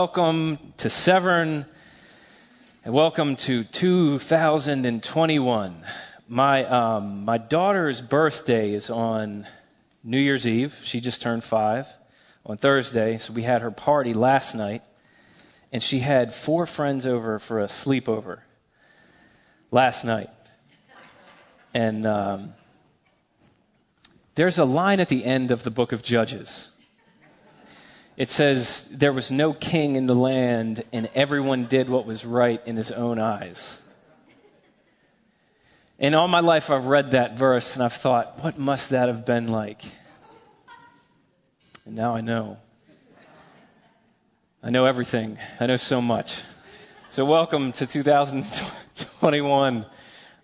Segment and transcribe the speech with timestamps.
[0.00, 1.66] welcome to Severn,
[2.86, 5.84] and welcome to 2021.
[6.26, 9.46] My um, my daughter's birthday is on
[10.02, 10.74] New Year's Eve.
[10.84, 11.86] She just turned five
[12.46, 14.82] on Thursday, so we had her party last night,
[15.70, 18.38] and she had four friends over for a sleepover
[19.70, 20.30] last night,
[21.74, 22.54] and um,
[24.34, 26.69] there's a line at the end of the book of Judges
[28.20, 32.60] it says, There was no king in the land, and everyone did what was right
[32.66, 33.80] in his own eyes.
[35.98, 39.24] And all my life, I've read that verse and I've thought, what must that have
[39.24, 39.82] been like?
[41.86, 42.58] And now I know.
[44.62, 45.38] I know everything.
[45.58, 46.38] I know so much.
[47.08, 49.86] So, welcome to 2021.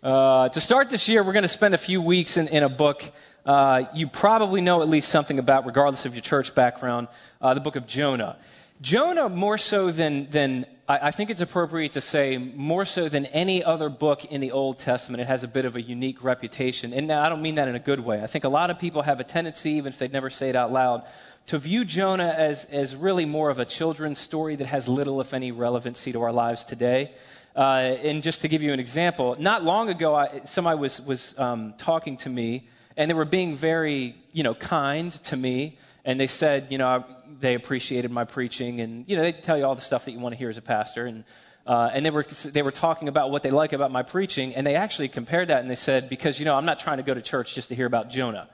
[0.02, 2.70] Uh, to start this year, we're going to spend a few weeks in, in a
[2.70, 3.04] book
[3.46, 7.08] uh, you probably know at least something about, regardless of your church background,
[7.40, 8.36] uh, the book of Jonah.
[8.80, 13.24] Jonah, more so than, than I, I think it's appropriate to say, more so than
[13.26, 16.92] any other book in the Old Testament, it has a bit of a unique reputation.
[16.92, 18.20] And I don't mean that in a good way.
[18.22, 20.56] I think a lot of people have a tendency, even if they never say it
[20.56, 21.04] out loud,
[21.46, 25.32] to view Jonah as, as really more of a children's story that has little, if
[25.32, 27.12] any, relevancy to our lives today.
[27.54, 31.38] Uh, and just to give you an example, not long ago, I, somebody was, was
[31.38, 35.78] um, talking to me and they were being very, you know, kind to me.
[36.04, 37.04] And they said, you know, I,
[37.40, 40.20] they appreciated my preaching, and you know, they tell you all the stuff that you
[40.20, 41.04] want to hear as a pastor.
[41.06, 41.24] And
[41.66, 44.64] uh, and they were they were talking about what they like about my preaching, and
[44.66, 47.12] they actually compared that, and they said, because you know, I'm not trying to go
[47.12, 48.48] to church just to hear about Jonah.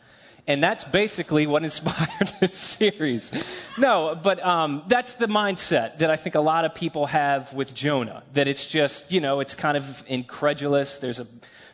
[0.47, 3.33] And that's basically what inspired this series.
[3.79, 7.75] No, but um, that's the mindset that I think a lot of people have with
[7.75, 8.23] Jonah.
[8.35, 10.99] That it's just, you know, it's kind of incredulous.
[10.99, 11.27] There's a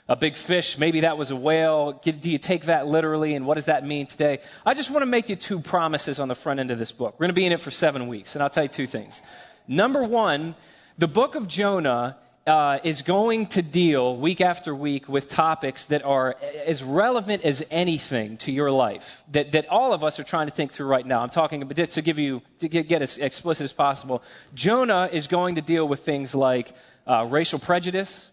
[0.09, 1.93] a big fish, maybe that was a whale.
[1.93, 4.41] Do you take that literally, and what does that mean today?
[4.65, 7.15] I just want to make you two promises on the front end of this book.
[7.19, 9.21] We're going to be in it for seven weeks, and I'll tell you two things.
[9.67, 10.55] Number one,
[10.97, 16.03] the book of Jonah uh, is going to deal week after week with topics that
[16.03, 20.47] are as relevant as anything to your life that, that all of us are trying
[20.47, 21.21] to think through right now.
[21.21, 24.23] I'm talking about to give you to get, get as explicit as possible.
[24.55, 26.73] Jonah is going to deal with things like
[27.07, 28.31] uh, racial prejudice,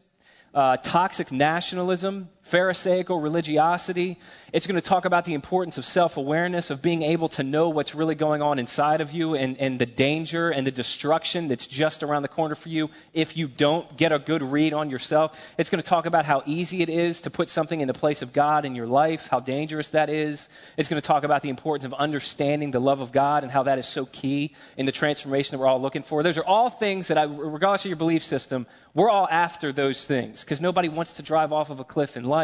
[0.56, 4.20] uh, toxic nationalism, Pharisaical religiosity.
[4.54, 7.70] It's going to talk about the importance of self awareness, of being able to know
[7.70, 11.66] what's really going on inside of you and, and the danger and the destruction that's
[11.66, 15.36] just around the corner for you if you don't get a good read on yourself.
[15.58, 18.22] It's going to talk about how easy it is to put something in the place
[18.22, 20.48] of God in your life, how dangerous that is.
[20.78, 23.64] It's going to talk about the importance of understanding the love of God and how
[23.64, 26.22] that is so key in the transformation that we're all looking for.
[26.22, 30.06] Those are all things that, I, regardless of your belief system, we're all after those
[30.06, 32.35] things because nobody wants to drive off of a cliff in life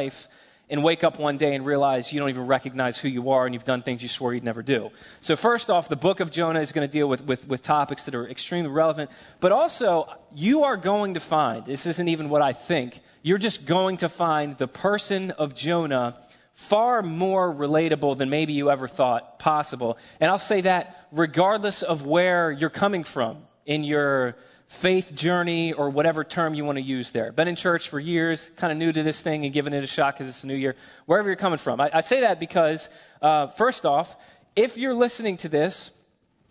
[0.72, 3.54] and wake up one day and realize you don't even recognize who you are and
[3.54, 4.90] you've done things you swore you'd never do.
[5.20, 8.06] So, first off, the book of Jonah is going to deal with, with, with topics
[8.06, 12.42] that are extremely relevant, but also you are going to find this isn't even what
[12.42, 16.16] I think, you're just going to find the person of Jonah
[16.54, 19.98] far more relatable than maybe you ever thought possible.
[20.22, 24.36] And I'll say that regardless of where you're coming from in your
[24.72, 27.34] faith journey or whatever term you want to use there.
[27.34, 29.88] Been in church for years, kind of new to this thing and giving it a
[29.88, 30.78] shot because it's a new year.
[31.06, 31.82] Wherever you're coming from.
[31.82, 32.88] I, I say that because,
[33.22, 34.16] uh, first off,
[34.56, 35.92] if you're listening to this,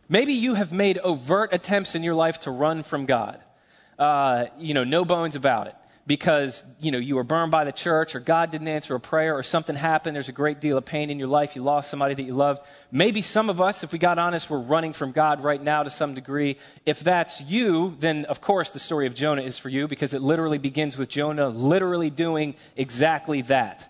[0.06, 3.42] maybe you have made overt attempts in your life to run from God.
[3.98, 5.75] Uh, you know, no bones about it
[6.06, 9.36] because you know you were burned by the church or God didn't answer a prayer
[9.36, 10.14] or something happened.
[10.14, 11.56] There's a great deal of pain in your life.
[11.56, 12.62] You lost somebody that you loved.
[12.90, 15.90] Maybe some of us if we got honest we're running from God right now to
[15.90, 16.56] some degree.
[16.86, 20.22] If that's you then of course the story of Jonah is for you because it
[20.22, 23.86] literally begins with Jonah literally doing exactly that.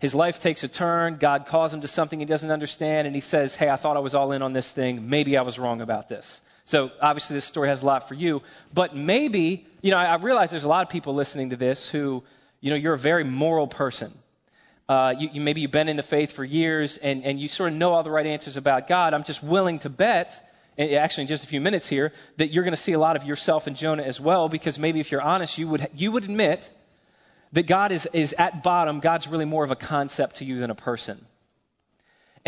[0.00, 1.16] His life takes a turn.
[1.16, 4.00] God calls him to something he doesn't understand and he says hey I thought I
[4.00, 5.08] was all in on this thing.
[5.08, 8.42] Maybe I was wrong about this so obviously this story has a lot for you.
[8.74, 11.88] But maybe, you know, I, I realize there's a lot of people listening to this
[11.88, 12.22] who,
[12.60, 14.12] you know, you're a very moral person.
[14.86, 17.72] Uh, you, you, maybe you've been in the faith for years and, and you sort
[17.72, 19.14] of know all the right answers about God.
[19.14, 20.46] I'm just willing to bet,
[20.78, 23.24] actually in just a few minutes here, that you're going to see a lot of
[23.24, 26.70] yourself in Jonah as well, because maybe if you're honest, you would, you would admit
[27.52, 30.68] that God is, is at bottom, God's really more of a concept to you than
[30.68, 31.24] a person.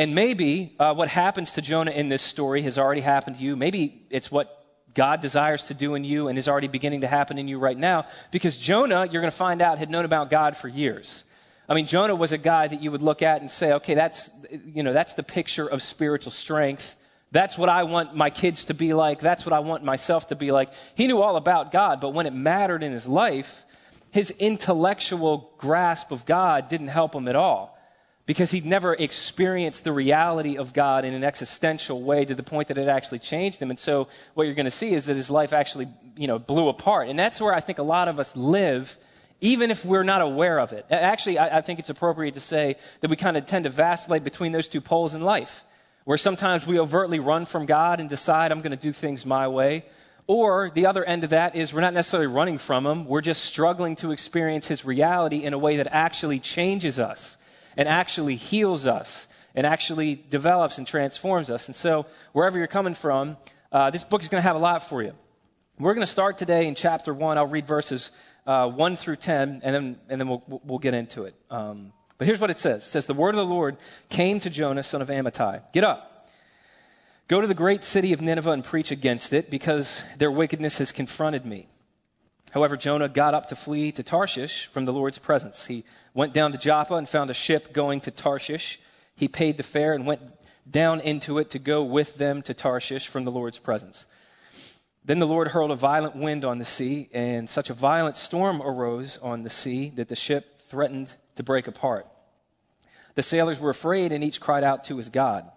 [0.01, 3.55] And maybe uh, what happens to Jonah in this story has already happened to you.
[3.55, 4.65] Maybe it's what
[4.95, 7.77] God desires to do in you and is already beginning to happen in you right
[7.77, 8.07] now.
[8.31, 11.23] Because Jonah, you're going to find out, had known about God for years.
[11.69, 14.31] I mean, Jonah was a guy that you would look at and say, okay, that's,
[14.65, 16.97] you know, that's the picture of spiritual strength.
[17.31, 19.21] That's what I want my kids to be like.
[19.21, 20.73] That's what I want myself to be like.
[20.95, 23.67] He knew all about God, but when it mattered in his life,
[24.13, 27.77] his intellectual grasp of God didn't help him at all
[28.31, 32.69] because he'd never experienced the reality of God in an existential way to the point
[32.69, 33.71] that it actually changed him.
[33.71, 36.69] And so what you're going to see is that his life actually, you know, blew
[36.69, 37.09] apart.
[37.09, 38.97] And that's where I think a lot of us live,
[39.41, 40.87] even if we're not aware of it.
[40.93, 44.23] Actually, I, I think it's appropriate to say that we kind of tend to vacillate
[44.23, 45.65] between those two poles in life,
[46.05, 49.49] where sometimes we overtly run from God and decide I'm going to do things my
[49.49, 49.85] way.
[50.29, 53.43] Or the other end of that is we're not necessarily running from him, we're just
[53.43, 57.37] struggling to experience his reality in a way that actually changes us
[57.77, 61.69] and actually heals us and actually develops and transforms us.
[61.69, 63.37] And so, wherever you're coming from,
[63.73, 65.13] uh, this book is going to have a lot for you.
[65.79, 67.39] We're going to start today in chapter 1.
[67.39, 68.11] I'll read verses
[68.47, 71.35] uh, 1 through 10, and then, and then we'll, we'll get into it.
[71.51, 73.79] Um, but here's what it says It says, The word of the Lord
[74.11, 75.63] came to Jonah, son of Amittai.
[75.73, 76.29] Get up.
[77.29, 80.93] Go to the great city of Nineveh and preach against it, because their wickedness has
[80.93, 81.69] confronted me.
[82.51, 85.65] However, Jonah got up to flee to Tarshish from the Lord's presence.
[85.65, 85.85] He
[86.15, 88.81] went down to Joppa and found a ship going to Tarshish.
[89.15, 90.21] He paid the fare and went
[90.69, 94.05] down into it to go with them to Tarshish from the Lord's presence.
[95.05, 98.61] Then the Lord hurled a violent wind on the sea, and such a violent storm
[98.61, 102.07] arose on the sea that the ship threatened to break apart.
[103.15, 105.51] The sailors were afraid, and each cried out to his God.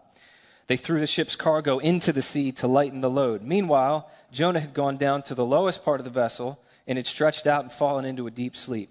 [0.68, 3.42] They threw the ship's cargo into the sea to lighten the load.
[3.42, 6.58] Meanwhile, Jonah had gone down to the lowest part of the vessel
[6.88, 8.90] and had stretched out and fallen into a deep sleep.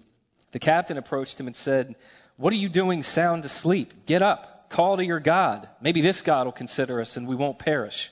[0.51, 1.95] The captain approached him and said,
[2.37, 4.05] What are you doing sound asleep?
[4.05, 5.67] Get up, call to your God.
[5.81, 8.11] Maybe this God will consider us and we won't perish.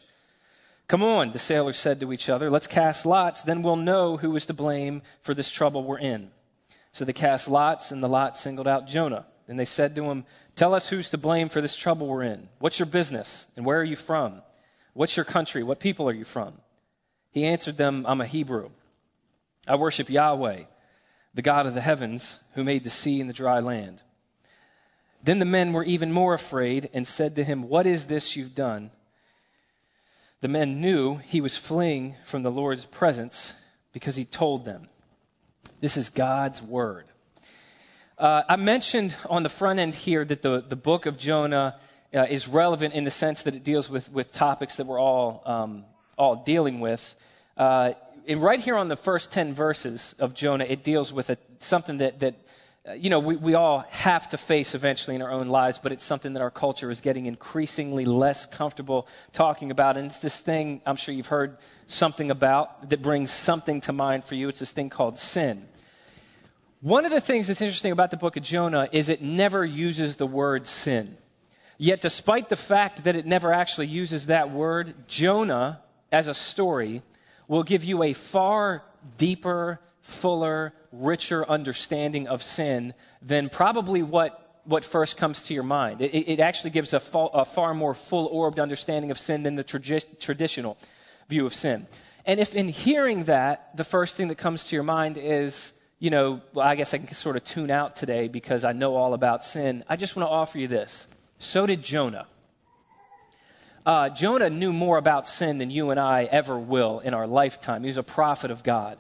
[0.88, 4.36] Come on, the sailors said to each other, let's cast lots, then we'll know who
[4.36, 6.32] is to blame for this trouble we're in.
[6.92, 9.26] So they cast lots, and the lot singled out Jonah.
[9.48, 10.26] And they said to him,
[10.56, 12.50] Tell us who's to blame for this trouble we're in.
[12.60, 13.48] What's your business?
[13.56, 14.42] And where are you from?
[14.94, 15.64] What's your country?
[15.64, 16.54] What people are you from?
[17.32, 18.70] He answered them, I'm a Hebrew.
[19.68, 20.64] I worship Yahweh
[21.34, 24.02] the God of the heavens, who made the sea and the dry land.
[25.24, 28.56] Then the men were even more afraid and said to him, What is this you've
[28.56, 28.92] done?
[30.42, 33.54] The men knew he was fleeing from the Lord's presence
[33.94, 34.90] because he told them.
[35.80, 37.06] This is God's word.
[38.18, 41.80] Uh, I mentioned on the front end here that the, the book of Jonah
[42.14, 45.44] uh, is relevant in the sense that it deals with, with topics that we're all,
[45.46, 45.86] um,
[46.18, 47.16] all dealing with.
[47.56, 47.94] Uh,
[48.30, 52.20] right here on the first 10 verses of Jonah, it deals with a, something that,
[52.20, 52.36] that
[52.88, 55.92] uh, you know, we, we all have to face eventually in our own lives, but
[55.92, 59.98] it's something that our culture is getting increasingly less comfortable talking about.
[59.98, 64.24] And it's this thing I'm sure you've heard something about that brings something to mind
[64.24, 64.50] for you.
[64.50, 65.68] It's this thing called sin.
[66.82, 70.16] One of the things that's interesting about the book of Jonah is it never uses
[70.16, 71.16] the word sin.
[71.78, 75.82] Yet, despite the fact that it never actually uses that word, Jonah,
[76.12, 77.04] as a story,
[77.48, 78.84] will give you a far
[79.18, 86.02] deeper, fuller, richer understanding of sin than probably what, what first comes to your mind.
[86.02, 89.56] It, it actually gives a, fa- a, far more full orbed understanding of sin than
[89.56, 90.78] the tradi- traditional
[91.30, 91.88] view of sin.
[92.26, 96.10] And if in hearing that, the first thing that comes to your mind is, you
[96.10, 99.14] know, well, I guess I can sort of tune out today because I know all
[99.14, 101.08] about sin, I just want to offer you this.
[101.40, 102.28] So did Jonah.
[103.86, 107.82] Uh, Jonah knew more about sin than you and I ever will in our lifetime.
[107.82, 109.00] He was a prophet of God.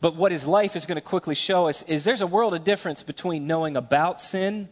[0.00, 2.62] But what his life is going to quickly show us is there's a world of
[2.62, 4.68] difference between knowing about sin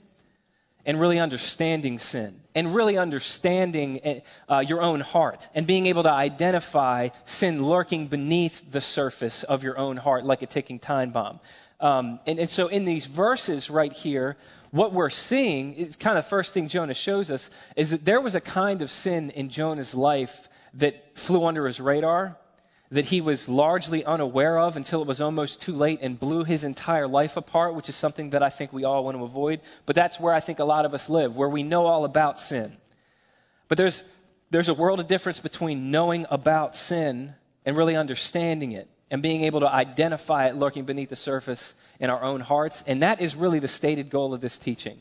[0.85, 6.13] and really understanding sin and really understanding uh, your own heart and being able to
[6.13, 11.41] identify sin lurking beneath the surface of your own heart like a ticking time bomb.
[11.81, 14.37] Um, and, and so in these verses right here,
[14.71, 18.21] what we're seeing is kind of the first thing Jonah shows us is that there
[18.21, 22.37] was a kind of sin in Jonah's life that flew under his radar,
[22.91, 26.65] that he was largely unaware of until it was almost too late and blew his
[26.65, 29.61] entire life apart, which is something that I think we all want to avoid.
[29.87, 32.39] But that's where I think a lot of us live, where we know all about
[32.39, 32.77] sin.
[33.69, 34.05] But there's,
[34.51, 39.45] there's a world of difference between knowing about sin and really understanding it and being
[39.45, 42.83] able to identify it lurking beneath the surface in our own hearts.
[42.87, 44.99] And that is really the stated goal of this teaching.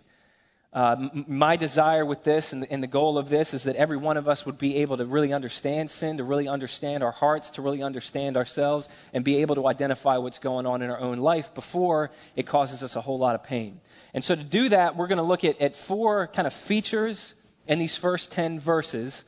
[0.75, 3.95] Uh, my desire with this and the, and the goal of this is that every
[3.95, 7.51] one of us would be able to really understand sin, to really understand our hearts,
[7.51, 11.17] to really understand ourselves, and be able to identify what's going on in our own
[11.17, 13.79] life before it causes us a whole lot of pain.
[14.13, 17.35] And so to do that, we're going to look at, at four kind of features
[17.67, 19.23] in these first 10 verses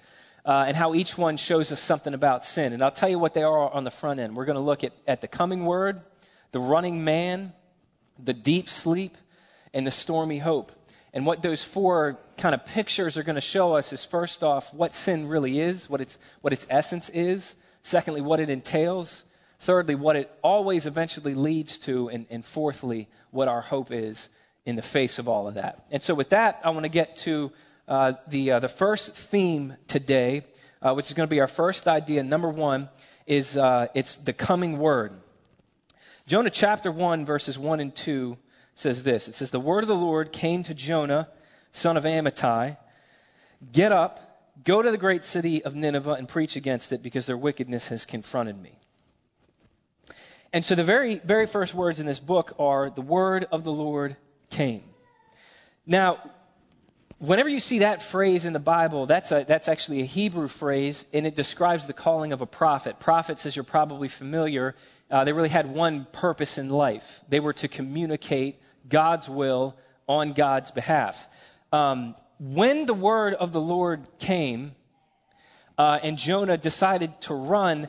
[0.47, 2.71] uh, and how each one shows us something about sin.
[2.71, 4.33] And I'll tell you what they are on the front end.
[4.33, 6.01] We're going to look at, at the coming word,
[6.53, 7.51] the running man,
[8.17, 9.17] the deep sleep,
[9.73, 10.71] and the stormy hope.
[11.13, 14.73] And what those four kind of pictures are going to show us is first off,
[14.73, 17.53] what sin really is, what its, what its essence is.
[17.83, 19.25] Secondly, what it entails.
[19.59, 22.07] Thirdly, what it always eventually leads to.
[22.07, 24.29] And, and fourthly, what our hope is
[24.65, 25.85] in the face of all of that.
[25.91, 27.51] And so, with that, I want to get to
[27.87, 30.43] uh, the uh, the first theme today,
[30.81, 32.23] uh, which is going to be our first idea.
[32.23, 32.89] Number one
[33.25, 35.13] is uh, it's the coming word.
[36.25, 38.37] Jonah chapter one verses one and two
[38.75, 39.27] says this.
[39.27, 41.29] It says, "The word of the Lord came to Jonah,
[41.71, 42.77] son of Amittai,
[43.71, 44.23] get up."
[44.63, 48.05] Go to the great city of Nineveh and preach against it because their wickedness has
[48.05, 48.79] confronted me.
[50.51, 53.71] And so the very, very first words in this book are the word of the
[53.71, 54.15] Lord
[54.49, 54.83] came.
[55.85, 56.17] Now,
[57.19, 61.05] whenever you see that phrase in the Bible, that's, a, that's actually a Hebrew phrase,
[61.13, 62.99] and it describes the calling of a prophet.
[62.99, 64.75] Prophets, as you're probably familiar,
[65.09, 67.21] uh, they really had one purpose in life.
[67.29, 69.75] They were to communicate God's will
[70.07, 71.27] on God's behalf.
[71.71, 74.73] Um, when the word of the Lord came,
[75.77, 77.87] uh, and Jonah decided to run,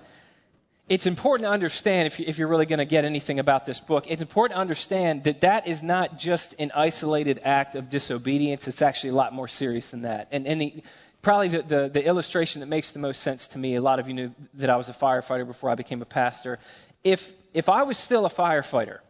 [0.88, 4.04] it's important to understand, if, you, are really going to get anything about this book,
[4.09, 8.66] it's important to understand that that is not just an isolated act of disobedience.
[8.68, 10.28] It's actually a lot more serious than that.
[10.33, 10.83] And, and the,
[11.21, 14.09] probably the, the, the illustration that makes the most sense to me, a lot of
[14.09, 16.59] you knew that I was a firefighter before I became a pastor.
[17.04, 19.00] If, if I was still a firefighter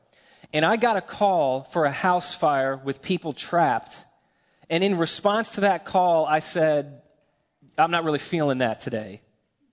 [0.53, 4.05] and I got a call for a house fire with people trapped,
[4.69, 7.03] and in response to that call, I said,
[7.79, 9.21] I'm not really feeling that today.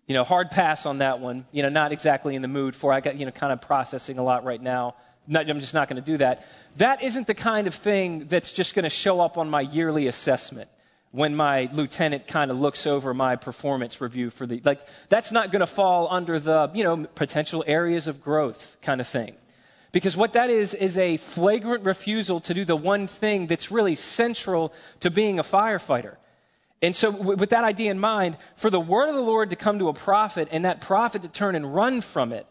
[0.08, 1.46] You know, hard pass on that one.
[1.52, 2.94] You know, not exactly in the mood for.
[2.94, 4.96] I got you know kind of processing a lot right now.
[5.28, 6.46] Not, I'm just not going to do that.
[6.78, 10.06] That isn't the kind of thing that's just going to show up on my yearly
[10.06, 10.70] assessment
[11.16, 15.50] when my lieutenant kind of looks over my performance review for the like that's not
[15.50, 19.34] going to fall under the you know potential areas of growth kind of thing
[19.94, 23.96] because what that is is a flagrant refusal to do the one thing that's really
[23.96, 26.18] central to being a firefighter
[26.82, 29.80] and so, with that idea in mind, for the word of the Lord to come
[29.80, 32.46] to a prophet and that prophet to turn and run from it,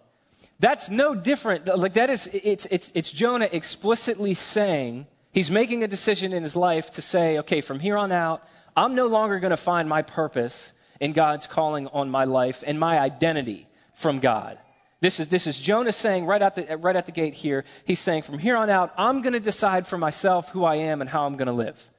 [0.61, 1.67] that's no different.
[1.67, 6.57] Like that is, it's, it's, it's Jonah explicitly saying, he's making a decision in his
[6.57, 8.43] life to say, okay, from here on out,
[8.77, 12.81] I'm no longer going to find my purpose in God's calling on my life and
[12.81, 14.59] my identity from God.
[15.01, 18.01] This is, this is Jonah saying right at, the, right at the gate here, he's
[18.01, 21.11] saying, from here on out, I'm going to decide for myself who I am and
[21.11, 21.91] how I'm going to live.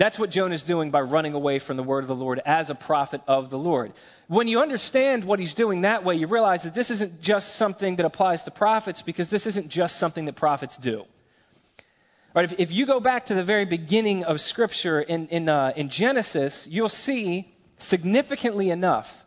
[0.00, 2.70] That's what Jonah is doing by running away from the word of the Lord as
[2.70, 3.92] a prophet of the Lord.
[4.28, 7.96] When you understand what he's doing that way, you realize that this isn't just something
[7.96, 11.04] that applies to prophets because this isn't just something that prophets do.
[12.34, 15.74] Right, if, if you go back to the very beginning of Scripture in, in, uh,
[15.76, 19.22] in Genesis, you'll see significantly enough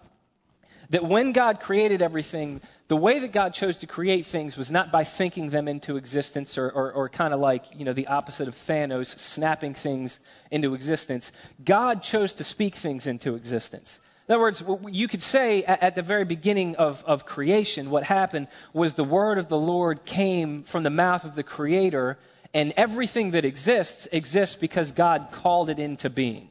[0.90, 4.92] that when God created everything, the way that God chose to create things was not
[4.92, 8.48] by thinking them into existence or, or, or kind of like, you know, the opposite
[8.48, 10.20] of Thanos, snapping things
[10.52, 11.32] into existence.
[11.64, 14.00] God chose to speak things into existence.
[14.28, 18.48] In other words, you could say at the very beginning of, of creation, what happened
[18.72, 22.18] was the word of the Lord came from the mouth of the Creator,
[22.54, 26.48] and everything that exists exists because God called it into being.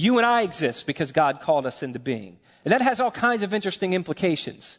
[0.00, 2.38] You and I exist because God called us into being.
[2.64, 4.78] And that has all kinds of interesting implications.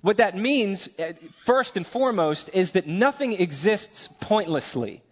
[0.00, 1.12] What that means, uh,
[1.44, 5.02] first and foremost, is that nothing exists pointlessly.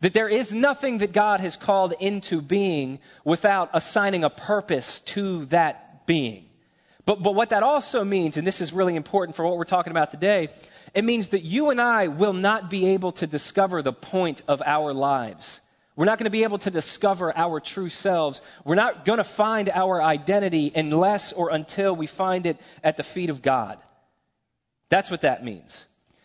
[0.00, 5.44] That there is nothing that God has called into being without assigning a purpose to
[5.46, 6.46] that being.
[7.04, 9.90] But, but what that also means, and this is really important for what we're talking
[9.90, 10.48] about today,
[10.94, 14.62] it means that you and I will not be able to discover the point of
[14.64, 15.60] our lives
[15.96, 18.42] we're not going to be able to discover our true selves.
[18.64, 23.04] We're not going to find our identity unless or until we find it at the
[23.04, 23.78] feet of God.
[24.88, 25.84] That's what that means.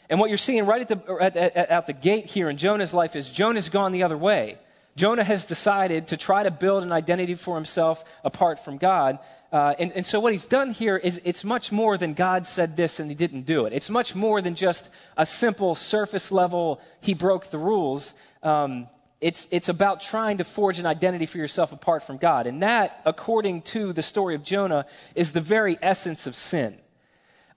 [0.10, 2.96] And what you're seeing right at the, at, at, at the gate here in Jonah's
[2.96, 4.58] life is Jonah's gone the other way.
[4.96, 9.20] Jonah has decided to try to build an identity for himself apart from God.
[9.52, 12.76] Uh, and, and, so what he's done here is it's much more than God said
[12.76, 13.74] this and he didn't do it.
[13.74, 18.14] It's much more than just a simple surface level, he broke the rules.
[18.44, 18.88] Um,
[19.22, 22.48] it's, it's about trying to forge an identity for yourself apart from God.
[22.48, 26.78] And that, according to the story of Jonah, is the very essence of sin.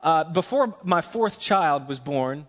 [0.01, 2.47] Uh, before my fourth child was born,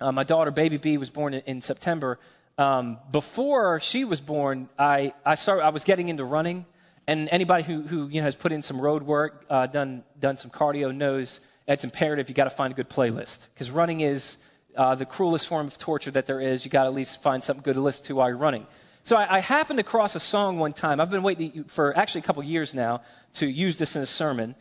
[0.00, 2.20] uh, my daughter, baby B, was born in, in September.
[2.56, 6.64] Um, before she was born, I, I, started, I was getting into running.
[7.08, 10.36] And anybody who, who you know, has put in some road work, uh, done, done
[10.36, 13.48] some cardio, knows it's imperative you got to find a good playlist.
[13.54, 14.36] Because running is
[14.76, 16.64] uh, the cruelest form of torture that there is.
[16.64, 18.66] You got to at least find something good to listen to while you're running.
[19.04, 21.00] So I, I happened across a song one time.
[21.00, 23.02] I've been waiting for actually a couple years now
[23.34, 24.54] to use this in a sermon.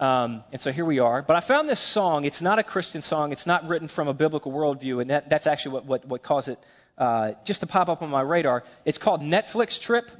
[0.00, 1.22] Um, and so here we are.
[1.22, 2.24] But I found this song.
[2.24, 3.32] It's not a Christian song.
[3.32, 5.00] It's not written from a biblical worldview.
[5.00, 6.58] And that, that's actually what, what, what caused it
[6.98, 8.64] uh, just to pop up on my radar.
[8.84, 10.10] It's called Netflix Trip.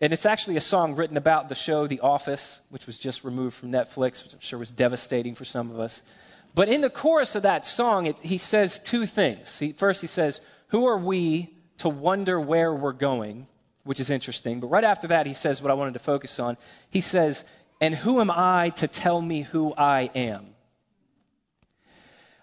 [0.00, 3.56] And it's actually a song written about the show The Office, which was just removed
[3.56, 6.02] from Netflix, which I'm sure was devastating for some of us.
[6.54, 9.58] But in the chorus of that song, it, he says two things.
[9.58, 13.46] He, first, he says, Who are we to wonder where we're going,
[13.84, 14.60] which is interesting.
[14.60, 16.56] But right after that, he says what I wanted to focus on.
[16.90, 17.44] He says,
[17.80, 20.46] And who am I to tell me who I am?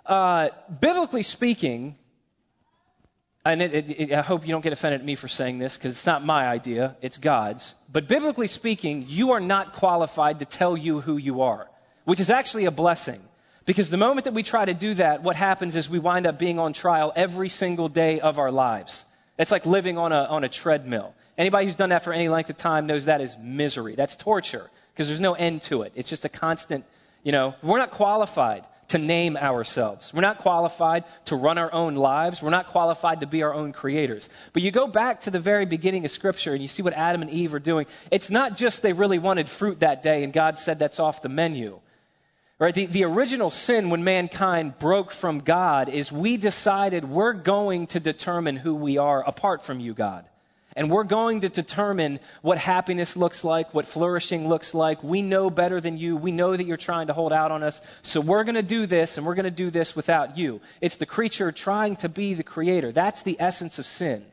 [0.05, 0.49] Uh,
[0.79, 1.95] biblically speaking,
[3.45, 5.93] and it, it, I hope you don't get offended at me for saying this because
[5.93, 7.73] it's not my idea, it's God's.
[7.91, 11.67] But biblically speaking, you are not qualified to tell you who you are,
[12.03, 13.21] which is actually a blessing.
[13.65, 16.39] Because the moment that we try to do that, what happens is we wind up
[16.39, 19.05] being on trial every single day of our lives.
[19.37, 21.13] It's like living on a, on a treadmill.
[21.37, 23.95] Anybody who's done that for any length of time knows that is misery.
[23.95, 25.93] That's torture because there's no end to it.
[25.95, 26.85] It's just a constant,
[27.23, 30.13] you know, we're not qualified to name ourselves.
[30.13, 32.41] We're not qualified to run our own lives.
[32.41, 34.27] We're not qualified to be our own creators.
[34.53, 37.21] But you go back to the very beginning of Scripture and you see what Adam
[37.21, 37.85] and Eve are doing.
[38.11, 41.29] It's not just they really wanted fruit that day and God said that's off the
[41.29, 41.79] menu.
[42.61, 42.75] Right?
[42.75, 47.99] The, the original sin when mankind broke from God is we decided we're going to
[47.99, 50.25] determine who we are apart from you, God.
[50.75, 55.03] And we're going to determine what happiness looks like, what flourishing looks like.
[55.03, 56.17] We know better than you.
[56.17, 57.81] We know that you're trying to hold out on us.
[58.03, 60.61] So we're going to do this, and we're going to do this without you.
[60.81, 62.91] It's the creature trying to be the creator.
[62.91, 64.23] That's the essence of sin.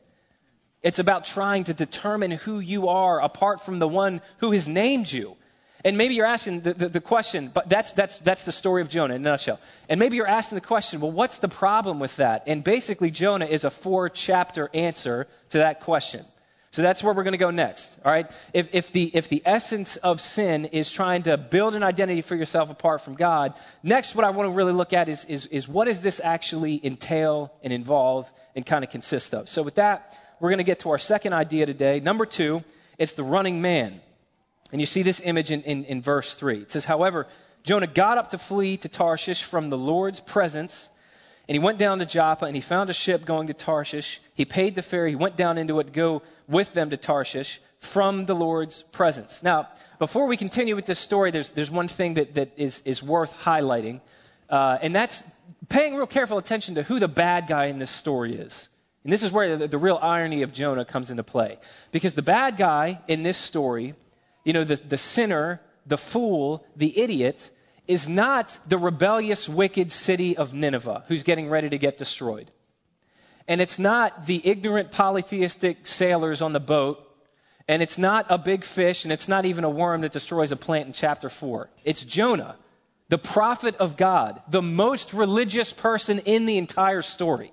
[0.82, 5.10] It's about trying to determine who you are apart from the one who has named
[5.10, 5.37] you.
[5.84, 8.88] And maybe you're asking the, the, the, question, but that's, that's, that's the story of
[8.88, 9.60] Jonah in a nutshell.
[9.88, 12.44] And maybe you're asking the question, well, what's the problem with that?
[12.48, 16.24] And basically, Jonah is a four chapter answer to that question.
[16.72, 17.98] So that's where we're going to go next.
[18.04, 18.30] All right?
[18.52, 22.36] If, if, the, if the essence of sin is trying to build an identity for
[22.36, 25.66] yourself apart from God, next what I want to really look at is, is, is
[25.66, 29.48] what does this actually entail and involve and kind of consist of?
[29.48, 32.00] So with that, we're going to get to our second idea today.
[32.00, 32.62] Number two,
[32.98, 34.00] it's the running man.
[34.72, 36.62] And you see this image in, in, in verse 3.
[36.62, 37.26] It says, However,
[37.62, 40.90] Jonah got up to flee to Tarshish from the Lord's presence,
[41.48, 44.20] and he went down to Joppa, and he found a ship going to Tarshish.
[44.34, 47.60] He paid the fare, he went down into it to go with them to Tarshish
[47.80, 49.42] from the Lord's presence.
[49.42, 53.02] Now, before we continue with this story, there's, there's one thing that, that is, is
[53.02, 54.00] worth highlighting,
[54.50, 55.22] uh, and that's
[55.68, 58.68] paying real careful attention to who the bad guy in this story is.
[59.04, 61.58] And this is where the, the real irony of Jonah comes into play.
[61.92, 63.94] Because the bad guy in this story
[64.48, 67.50] you know, the, the sinner, the fool, the idiot,
[67.86, 72.50] is not the rebellious, wicked city of Nineveh who's getting ready to get destroyed.
[73.46, 76.98] And it's not the ignorant polytheistic sailors on the boat.
[77.68, 80.56] And it's not a big fish, and it's not even a worm that destroys a
[80.56, 81.68] plant in chapter 4.
[81.84, 82.56] It's Jonah,
[83.10, 87.52] the prophet of God, the most religious person in the entire story.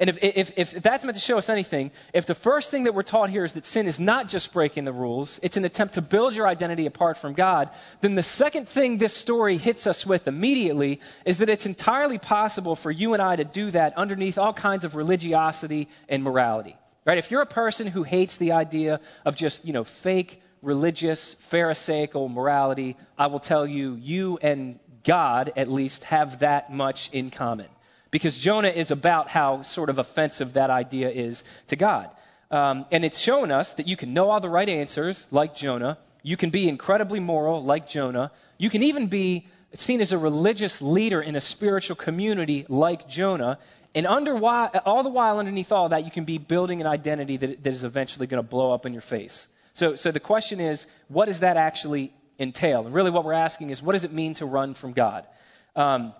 [0.00, 2.94] And if, if, if, that's meant to show us anything, if the first thing that
[2.94, 5.94] we're taught here is that sin is not just breaking the rules, it's an attempt
[5.94, 10.04] to build your identity apart from God, then the second thing this story hits us
[10.04, 14.36] with immediately is that it's entirely possible for you and I to do that underneath
[14.36, 16.76] all kinds of religiosity and morality.
[17.04, 17.18] Right?
[17.18, 22.28] If you're a person who hates the idea of just, you know, fake religious, pharisaical
[22.28, 27.68] morality, I will tell you, you and God at least have that much in common
[28.14, 32.14] because Jonah is about how sort of offensive that idea is to God.
[32.48, 35.98] Um, and it's shown us that you can know all the right answers, like Jonah.
[36.22, 38.30] You can be incredibly moral, like Jonah.
[38.56, 43.58] You can even be seen as a religious leader in a spiritual community, like Jonah.
[43.96, 47.64] And under all the while, underneath all that, you can be building an identity that,
[47.64, 49.48] that is eventually going to blow up in your face.
[49.72, 52.86] So, so the question is, what does that actually entail?
[52.86, 55.26] And really, what we're asking is, what does it mean to run from God?
[55.74, 56.14] Um,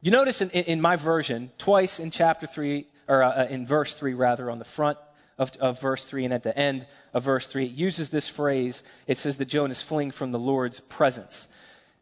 [0.00, 4.14] you notice in, in my version, twice in chapter 3, or uh, in verse 3,
[4.14, 4.98] rather, on the front
[5.38, 8.82] of, of, verse 3 and at the end of verse 3, it uses this phrase.
[9.06, 11.48] It says that Jonah is fleeing from the Lord's presence.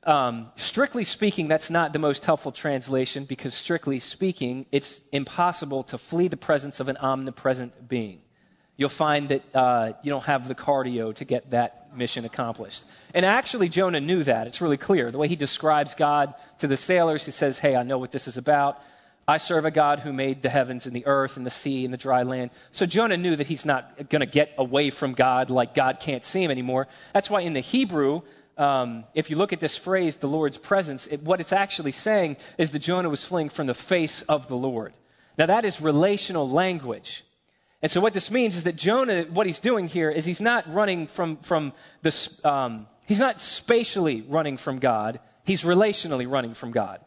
[0.05, 5.99] Um, strictly speaking, that's not the most helpful translation because, strictly speaking, it's impossible to
[5.99, 8.21] flee the presence of an omnipresent being
[8.77, 12.85] you'll find that uh, you don't have the cardio to get that mission accomplished.
[13.15, 14.47] And actually, Jonah knew that.
[14.47, 15.11] It's really clear.
[15.11, 18.29] The way he describes God to the sailors, he says, Hey, I know what this
[18.29, 18.81] is about.
[19.29, 21.93] I serve a God who made the heavens and the earth and the sea and
[21.93, 22.51] the dry land.
[22.71, 26.23] So Jonah knew that he's not going to get away from God like God can't
[26.23, 26.87] see him anymore.
[27.12, 28.23] That's why in the Hebrew,
[28.57, 32.37] um, if you look at this phrase, the Lord's presence, it, what it's actually saying
[32.57, 34.93] is that Jonah was fleeing from the face of the Lord.
[35.37, 37.25] Now, that is relational language.
[37.83, 40.73] And so what this means is that Jonah, what he's doing here is he's not
[40.73, 45.21] running from, from the, um, he's not spatially running from God.
[45.45, 47.01] He's relationally running from God.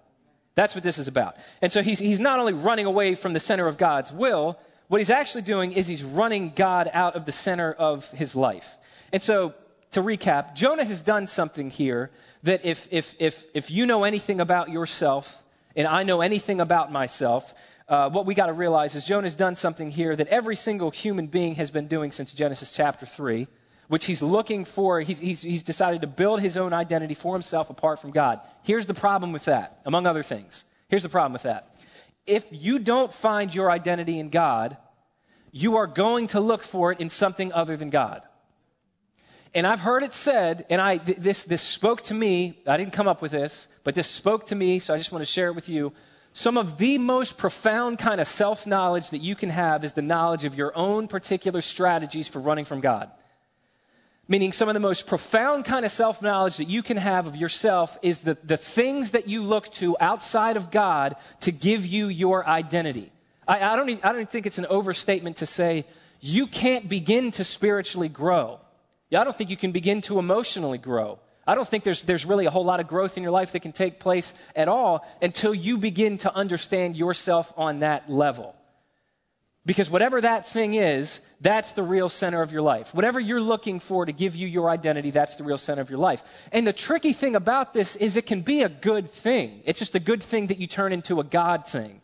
[0.55, 1.37] That's what this is about.
[1.61, 4.99] And so he's, he's not only running away from the center of God's will, what
[4.99, 8.77] he's actually doing is he's running God out of the center of his life.
[9.11, 9.53] And so,
[9.91, 12.11] to recap, Jonah has done something here
[12.43, 15.43] that if, if, if, if you know anything about yourself,
[15.75, 17.53] and I know anything about myself,
[17.89, 21.25] uh, what we got to realize is Jonah's done something here that every single human
[21.25, 23.47] being has been doing since Genesis chapter 3,
[23.87, 25.01] which he's looking for.
[25.01, 28.41] He's, he's, he's decided to build his own identity for himself apart from God.
[28.61, 30.63] Here's the problem with that, among other things.
[30.87, 31.75] Here's the problem with that.
[32.27, 34.77] If you don't find your identity in God,
[35.51, 38.21] you are going to look for it in something other than God.
[39.55, 42.61] And I've heard it said, and I, this, this spoke to me.
[42.67, 45.23] I didn't come up with this, but this spoke to me, so I just want
[45.23, 45.91] to share it with you.
[46.33, 50.01] Some of the most profound kind of self knowledge that you can have is the
[50.01, 53.09] knowledge of your own particular strategies for running from God.
[54.27, 57.35] Meaning, some of the most profound kind of self knowledge that you can have of
[57.35, 62.07] yourself is the, the things that you look to outside of God to give you
[62.07, 63.11] your identity.
[63.47, 65.85] I, I, don't, I don't think it's an overstatement to say
[66.21, 68.59] you can't begin to spiritually grow
[69.17, 71.19] I don't think you can begin to emotionally grow.
[71.47, 73.61] I don't think there's, there's really a whole lot of growth in your life that
[73.61, 78.55] can take place at all until you begin to understand yourself on that level.
[79.65, 82.93] Because whatever that thing is, that's the real center of your life.
[82.93, 85.99] Whatever you're looking for to give you your identity, that's the real center of your
[85.99, 86.23] life.
[86.51, 89.61] And the tricky thing about this is it can be a good thing.
[89.65, 92.01] It's just a good thing that you turn into a God thing.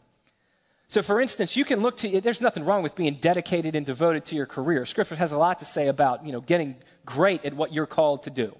[0.89, 4.26] So, for instance, you can look to, there's nothing wrong with being dedicated and devoted
[4.26, 4.86] to your career.
[4.86, 8.24] Scripture has a lot to say about, you know, getting great at what you're called
[8.24, 8.56] to do.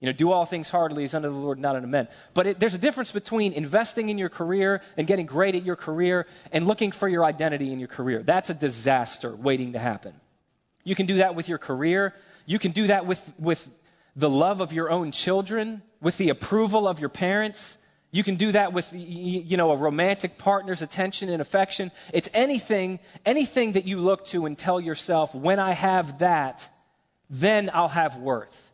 [0.00, 2.08] You know, do all things heartily as unto the Lord, not unto men.
[2.34, 5.76] But it, there's a difference between investing in your career and getting great at your
[5.76, 8.22] career and looking for your identity in your career.
[8.22, 10.12] That's a disaster waiting to happen.
[10.84, 12.14] You can do that with your career.
[12.44, 13.66] You can do that with, with
[14.16, 17.78] the love of your own children, with the approval of your parents.
[18.10, 21.90] You can do that with, you know, a romantic partner's attention and affection.
[22.12, 26.68] It's anything, anything that you look to and tell yourself, when I have that,
[27.30, 28.65] then I'll have worth.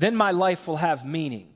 [0.00, 1.48] Then my life will have meaning.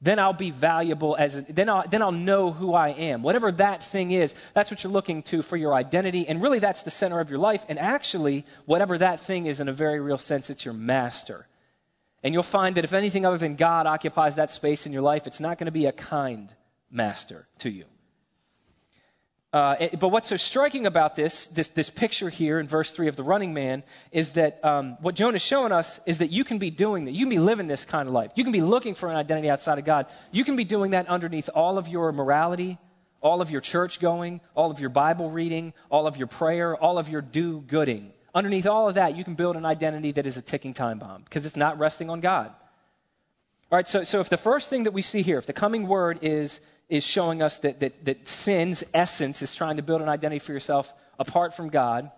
[0.00, 3.24] Then I'll be valuable as, a, then I'll, then I'll know who I am.
[3.24, 6.28] Whatever that thing is, that's what you're looking to for your identity.
[6.28, 7.64] And really, that's the center of your life.
[7.68, 11.44] And actually, whatever that thing is, in a very real sense, it's your master.
[12.22, 15.26] And you'll find that if anything other than God occupies that space in your life,
[15.26, 16.54] it's not going to be a kind
[16.88, 17.84] master to you.
[19.52, 23.16] Uh, but what's so striking about this, this, this picture here in verse 3 of
[23.16, 26.70] the running man, is that um, what Jonah's showing us is that you can be
[26.70, 27.10] doing that.
[27.10, 28.32] You can be living this kind of life.
[28.34, 30.06] You can be looking for an identity outside of God.
[30.30, 32.78] You can be doing that underneath all of your morality,
[33.20, 36.96] all of your church going, all of your Bible reading, all of your prayer, all
[36.96, 38.10] of your do gooding.
[38.34, 41.22] Underneath all of that, you can build an identity that is a ticking time bomb
[41.24, 42.54] because it's not resting on God.
[43.70, 45.86] All right, so, so if the first thing that we see here, if the coming
[45.86, 46.60] word is,
[46.92, 50.52] is showing us that, that, that sin's essence is trying to build an identity for
[50.52, 52.10] yourself apart from God,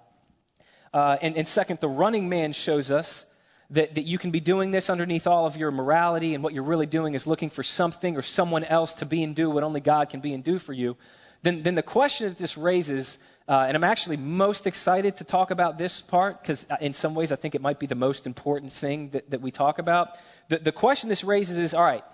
[0.92, 3.24] uh, and, and second, the running man shows us
[3.70, 6.64] that, that you can be doing this underneath all of your morality, and what you're
[6.64, 9.80] really doing is looking for something or someone else to be and do what only
[9.80, 10.96] God can be and do for you,
[11.42, 15.50] then, then the question that this raises uh, and I'm actually most excited to talk
[15.50, 18.26] about this part because, uh, in some ways, I think it might be the most
[18.26, 20.16] important thing that, that we talk about.
[20.48, 22.04] The, the question this raises is all right,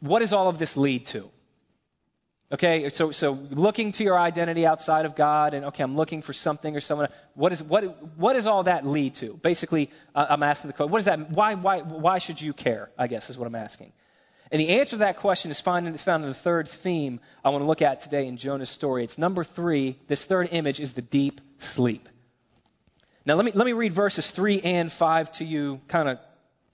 [0.00, 1.30] what does all of this lead to?
[2.52, 6.32] Okay, so, so looking to your identity outside of God, and okay, I'm looking for
[6.32, 7.08] something or someone.
[7.34, 9.34] What, is, what, what does all that lead to?
[9.34, 12.90] Basically, uh, I'm asking the question, what does that, why, why, why should you care?
[12.96, 13.92] I guess is what I'm asking.
[14.52, 17.50] And the answer to that question is found in, found in the third theme I
[17.50, 19.02] want to look at today in Jonah's story.
[19.02, 19.98] It's number three.
[20.06, 22.08] This third image is the deep sleep.
[23.24, 26.20] Now, let me, let me read verses 3 and 5 to you, kind of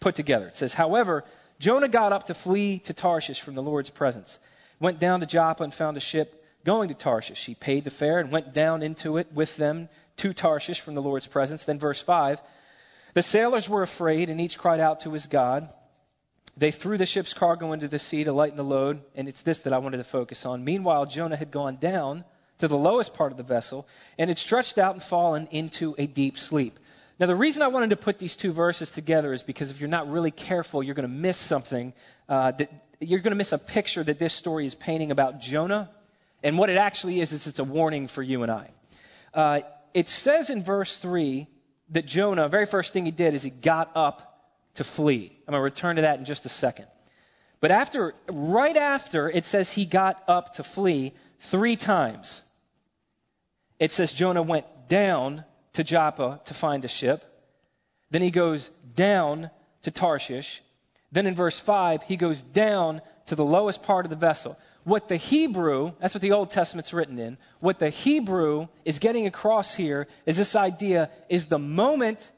[0.01, 0.49] put together.
[0.49, 1.25] It says, However,
[1.59, 4.39] Jonah got up to flee to Tarshish from the Lord's presence,
[4.83, 7.47] went down to Joppa and found a ship going to Tarshish.
[7.47, 11.03] He paid the fare and went down into it with them to Tarshish from the
[11.03, 11.65] Lord's presence.
[11.65, 12.43] Then, verse 5
[13.15, 15.69] The sailors were afraid, and each cried out to his God.
[16.57, 19.63] They threw the ship's cargo into the sea to lighten the load, and it's this
[19.63, 20.65] that I wanted to focus on.
[20.65, 22.25] Meanwhile, Jonah had gone down
[22.59, 23.87] to the lowest part of the vessel
[24.19, 26.79] and had stretched out and fallen into a deep sleep.
[27.19, 29.89] Now, the reason I wanted to put these two verses together is because if you're
[29.89, 31.93] not really careful, you're going to miss something.
[32.29, 32.71] Uh, that
[33.03, 35.91] you're going to miss a picture that this story is painting about Jonah,
[36.43, 38.71] and what it actually is is it's a warning for you and I.
[39.35, 39.61] Uh,
[39.95, 41.49] it says in verse three
[41.91, 44.29] that Jonah, very first thing he did is he got up
[44.75, 45.31] to flee.
[45.47, 46.87] I'm going to return to that in just a second.
[47.61, 52.43] But after, right after, it says he got up to flee three times.
[53.79, 57.25] It says Jonah went down to Joppa to find a ship.
[58.11, 59.51] Then he goes down
[59.83, 60.63] to Tarshish.
[61.13, 64.59] Then in verse 5, he goes down to the lowest part of the vessel.
[64.85, 69.27] What the Hebrew, that's what the Old Testament's written in, what the Hebrew is getting
[69.27, 72.31] across here is this idea is the moment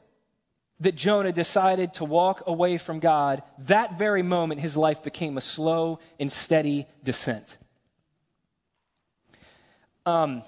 [0.81, 5.41] that Jonah decided to walk away from God, that very moment his life became a
[5.41, 7.57] slow and steady descent.
[10.05, 10.43] Um,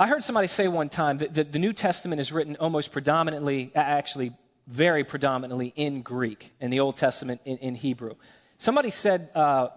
[0.00, 3.70] I heard somebody say one time that, that the New Testament is written almost predominantly,
[3.74, 4.32] actually
[4.66, 8.14] very predominantly in Greek, and the Old Testament in, in Hebrew.
[8.58, 9.68] Somebody said, uh,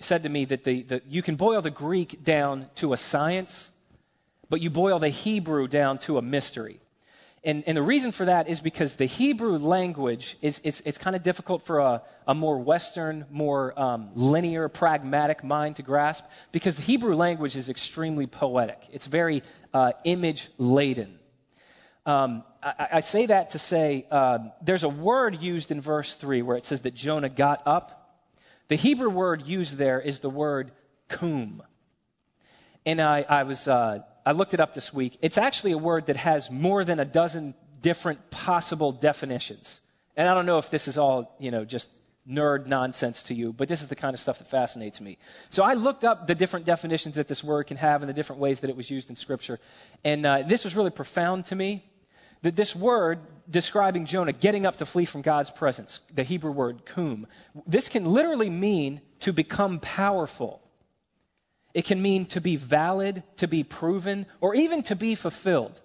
[0.00, 3.70] said to me that the, the, you can boil the Greek down to a science,
[4.48, 6.78] but you boil the Hebrew down to a mystery.
[7.44, 11.16] And, and the reason for that is because the Hebrew language is it's, it's kind
[11.16, 16.76] of difficult for a, a more Western, more um, linear, pragmatic mind to grasp because
[16.76, 18.78] the Hebrew language is extremely poetic.
[18.92, 19.42] It's very
[19.74, 21.18] uh, image laden.
[22.04, 26.42] Um, I, I, say that to say uh, there's a word used in verse 3
[26.42, 28.18] where it says that Jonah got up.
[28.66, 30.72] The Hebrew word used there is the word
[31.08, 31.62] kum.
[32.84, 35.16] And I, I was uh, I looked it up this week.
[35.22, 39.80] It's actually a word that has more than a dozen different possible definitions.
[40.16, 41.88] And I don't know if this is all, you know, just
[42.28, 45.18] nerd nonsense to you, but this is the kind of stuff that fascinates me.
[45.50, 48.40] So I looked up the different definitions that this word can have and the different
[48.40, 49.58] ways that it was used in Scripture.
[50.04, 51.84] And uh, this was really profound to me
[52.42, 56.84] that this word describing Jonah getting up to flee from God's presence, the Hebrew word
[56.84, 57.26] kum,
[57.66, 60.60] this can literally mean to become powerful.
[61.74, 65.80] It can mean to be valid, to be proven, or even to be fulfilled.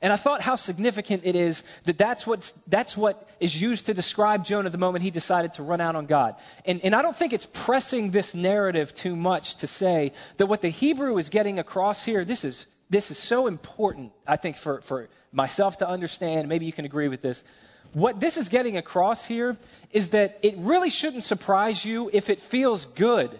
[0.00, 3.94] And I thought how significant it is that that's, what's, that's what is used to
[3.94, 6.36] describe Jonah the moment he decided to run out on God.
[6.64, 10.60] And, and I don't think it's pressing this narrative too much to say that what
[10.60, 14.80] the Hebrew is getting across here, this is, this is so important, I think, for,
[14.80, 16.48] for myself to understand.
[16.48, 17.44] Maybe you can agree with this.
[17.92, 19.56] What this is getting across here
[19.92, 23.38] is that it really shouldn't surprise you if it feels good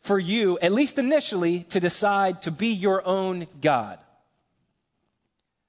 [0.00, 3.98] for you, at least initially, to decide to be your own God.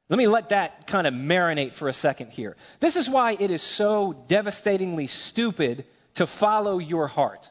[0.09, 2.57] Let me let that kind of marinate for a second here.
[2.81, 7.49] This is why it is so devastatingly stupid to follow your heart.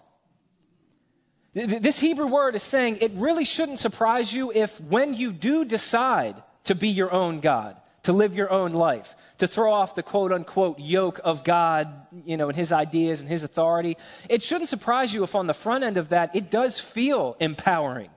[1.53, 6.41] This Hebrew word is saying it really shouldn't surprise you if, when you do decide
[6.65, 10.33] to be your own God, to live your own life, to throw off the quote
[10.33, 11.89] unquote yoke of God,
[12.25, 13.97] you know, and his ideas and his authority.
[14.29, 18.11] It shouldn't surprise you if on the front end of that it does feel empowering.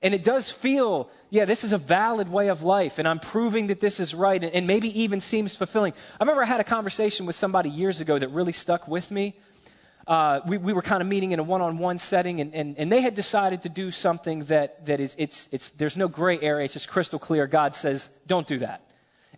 [0.00, 3.68] And it does feel, yeah, this is a valid way of life, and I'm proving
[3.68, 5.92] that this is right, and maybe even seems fulfilling.
[6.18, 9.36] I remember I had a conversation with somebody years ago that really stuck with me.
[10.06, 13.00] Uh, we, we, were kind of meeting in a one-on-one setting, and, and, and, they
[13.00, 16.64] had decided to do something that, that is, it's, it's, there's no gray area.
[16.64, 17.46] It's just crystal clear.
[17.46, 18.82] God says, don't do that.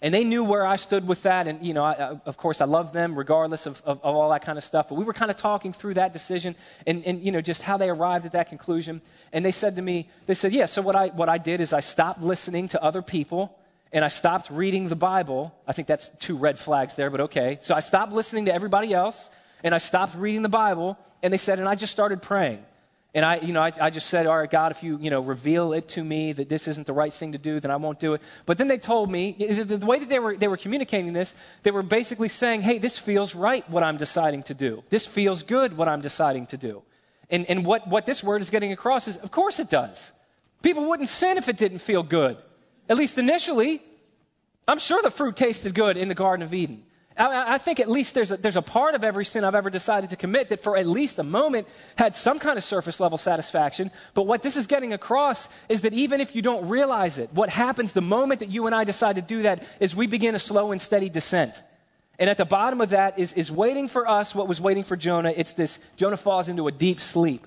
[0.00, 1.48] And they knew where I stood with that.
[1.48, 4.42] And, you know, I, of course, I love them regardless of, of, of, all that
[4.42, 4.88] kind of stuff.
[4.88, 7.76] But we were kind of talking through that decision and, and, you know, just how
[7.76, 9.00] they arrived at that conclusion.
[9.32, 11.72] And they said to me, they said, yeah, so what I, what I did is
[11.72, 13.56] I stopped listening to other people
[13.92, 15.54] and I stopped reading the Bible.
[15.66, 17.58] I think that's two red flags there, but okay.
[17.62, 19.30] So I stopped listening to everybody else
[19.64, 20.96] and I stopped reading the Bible.
[21.24, 22.62] And they said, and I just started praying.
[23.14, 25.20] And I, you know, I, I just said, all right, God, if you, you know,
[25.20, 27.98] reveal it to me that this isn't the right thing to do, then I won't
[27.98, 28.20] do it.
[28.44, 31.34] But then they told me, the, the way that they were, they were communicating this,
[31.62, 34.82] they were basically saying, hey, this feels right what I'm deciding to do.
[34.90, 36.82] This feels good what I'm deciding to do.
[37.30, 40.12] And, and what, what this word is getting across is, of course it does.
[40.62, 42.36] People wouldn't sin if it didn't feel good.
[42.88, 43.80] At least initially.
[44.68, 46.82] I'm sure the fruit tasted good in the Garden of Eden.
[47.16, 50.10] I, think at least there's a, there's a part of every sin I've ever decided
[50.10, 53.92] to commit that for at least a moment had some kind of surface level satisfaction.
[54.14, 57.50] But what this is getting across is that even if you don't realize it, what
[57.50, 60.40] happens the moment that you and I decide to do that is we begin a
[60.40, 61.62] slow and steady descent.
[62.18, 64.96] And at the bottom of that is, is waiting for us what was waiting for
[64.96, 65.32] Jonah.
[65.34, 67.46] It's this Jonah falls into a deep sleep.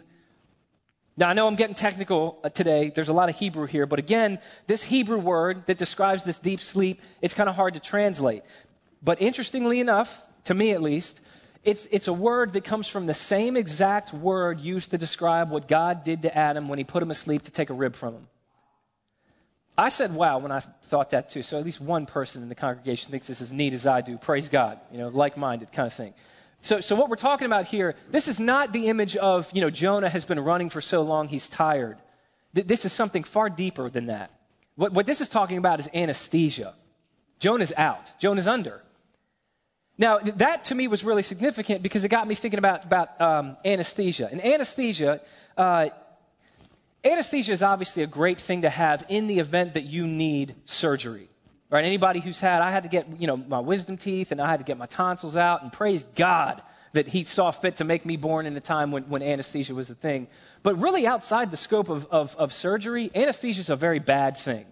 [1.19, 2.91] Now, I know I'm getting technical uh, today.
[2.93, 3.87] There's a lot of Hebrew here.
[3.87, 7.79] But again, this Hebrew word that describes this deep sleep, it's kind of hard to
[7.79, 8.43] translate.
[9.01, 11.21] But interestingly enough, to me at least,
[11.63, 15.67] it's, it's a word that comes from the same exact word used to describe what
[15.67, 18.27] God did to Adam when he put him asleep to take a rib from him.
[19.77, 21.43] I said, wow, when I thought that too.
[21.43, 24.17] So at least one person in the congregation thinks this is neat as I do.
[24.17, 24.79] Praise God.
[24.91, 26.13] You know, like minded kind of thing.
[26.61, 29.69] So, so what we're talking about here, this is not the image of, you know,
[29.69, 31.97] Jonah has been running for so long he's tired.
[32.53, 34.31] This is something far deeper than that.
[34.75, 36.73] What, what this is talking about is anesthesia.
[37.39, 38.11] Jonah's out.
[38.19, 38.81] Jonah's under.
[39.97, 43.57] Now, that to me was really significant because it got me thinking about, about um,
[43.65, 44.29] anesthesia.
[44.31, 45.21] And anesthesia,
[45.57, 45.89] uh,
[47.03, 51.29] anesthesia is obviously a great thing to have in the event that you need surgery.
[51.69, 51.83] Right?
[51.83, 54.59] Anybody who's had, I had to get, you know, my wisdom teeth and I had
[54.59, 56.61] to get my tonsils out, and praise God
[56.93, 59.89] that He saw fit to make me born in a time when, when anesthesia was
[59.89, 60.27] a thing.
[60.63, 64.65] But really, outside the scope of, of, of surgery, anesthesia is a very bad thing.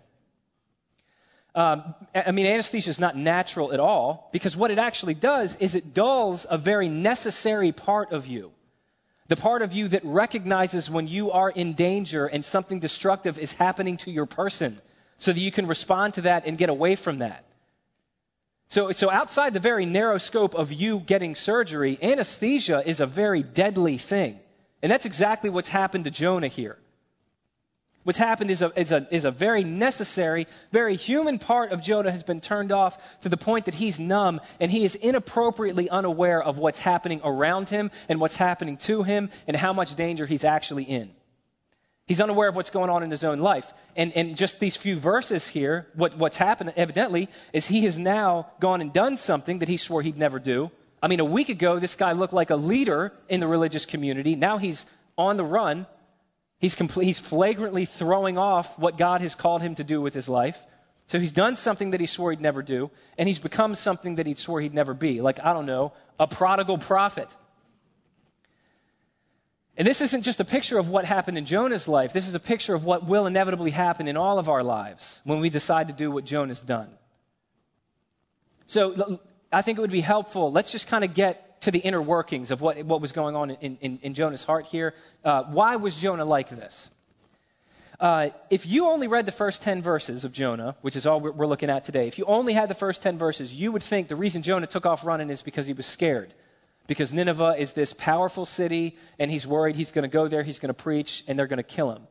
[1.56, 5.76] Um, I mean, anesthesia is not natural at all because what it actually does is
[5.76, 8.52] it dulls a very necessary part of you.
[9.28, 13.54] The part of you that recognizes when you are in danger and something destructive is
[13.54, 14.80] happening to your person.
[15.18, 17.46] so that you can respond to that and get away from that.
[18.70, 23.44] So, so outside the very narrow scope of you getting surgery, anesthesia is a very
[23.44, 24.39] deadly thing.
[24.82, 26.78] And that's exactly what's happened to Jonah here.
[28.06, 32.12] What's happened is a, is, a, is a very necessary, very human part of Jonah
[32.12, 36.39] has been turned off to the point that he's numb and he is inappropriately unaware
[36.39, 40.44] of what's happening around him and what's happening to him and how much danger he's
[40.44, 41.10] actually in.
[42.06, 43.74] He's unaware of what's going on in his own life.
[43.96, 48.52] And, and just these few verses here, what, what's happened evidently is he has now
[48.60, 50.70] gone and done something that he swore he'd never do.
[51.02, 54.36] I mean, a week ago, this guy looked like a leader in the religious community.
[54.36, 54.86] Now he's
[55.18, 55.88] on the run.
[56.65, 60.28] He's, compl- he's flagrantly throwing off what God has called him to do with his
[60.28, 60.60] life.
[61.06, 64.25] So he's done something that he swore he'd never do, and he's become something that
[64.25, 65.21] he swore he'd never be.
[65.21, 67.30] Like, I don't know, a prodigal prophet.
[69.78, 72.13] And this isn't just a picture of what happened in Jonah's life.
[72.13, 75.41] This is a picture of what will inevitably happen in all of our lives when
[75.41, 76.89] we decide to do what Jonah's done.
[78.65, 79.19] So
[79.54, 80.51] I think it would be helpful.
[80.51, 83.52] Let's just kind of get to the inner workings of what, what was going on
[83.52, 84.94] in, in, in Jonah's heart here.
[85.24, 86.89] Uh, why was Jonah like this?
[88.00, 91.48] Uh, if you only read the first 10 verses of Jonah, which is all we're,
[91.48, 94.18] looking at today, if you only had the first 10 verses, you would think the
[94.18, 96.34] reason Jonah took off running is because he was scared
[96.88, 100.60] because Nineveh is this powerful city, and he's worried he's going to go there, he's
[100.60, 102.04] going to preach, and they're going to kill him.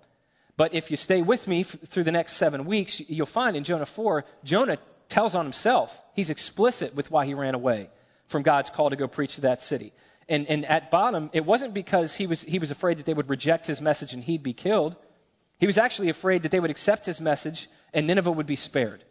[0.57, 3.65] But if you stay with me f- through the next seven weeks, you'll find in
[3.65, 4.79] Jonah 4, Jonah
[5.09, 6.01] tells on himself.
[6.15, 7.91] He's explicit with why he ran away
[8.27, 9.93] from God's call to go preach to that city.
[10.29, 13.29] And, and at bottom, it wasn't because he was, he was afraid that they would
[13.29, 14.97] reject his message and he'd be killed.
[15.59, 19.05] He was actually afraid that they would accept his message and Nineveh would be spared,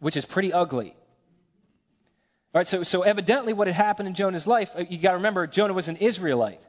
[0.00, 0.94] which is pretty ugly.
[2.54, 5.16] All right, so, so evidently what had happened in Jonah's life, uh, you got to
[5.18, 6.62] remember, Jonah was an Israelite.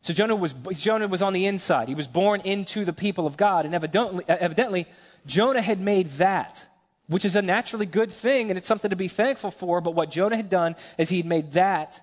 [0.00, 1.88] So Jonah was, Jonah was on the inside.
[1.88, 3.66] He was born into the people of God.
[3.66, 4.86] And evidently, uh, evidently,
[5.26, 6.66] Jonah had made that,
[7.06, 9.80] which is a naturally good thing, and it's something to be thankful for.
[9.80, 12.00] But what Jonah had done is he had made that,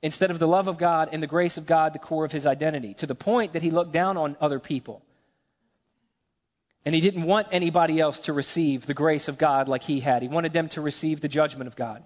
[0.00, 2.46] instead of the love of God and the grace of God, the core of his
[2.46, 5.02] identity, to the point that he looked down on other people.
[6.84, 10.22] And he didn't want anybody else to receive the grace of God like he had.
[10.22, 12.02] He wanted them to receive the judgment of God.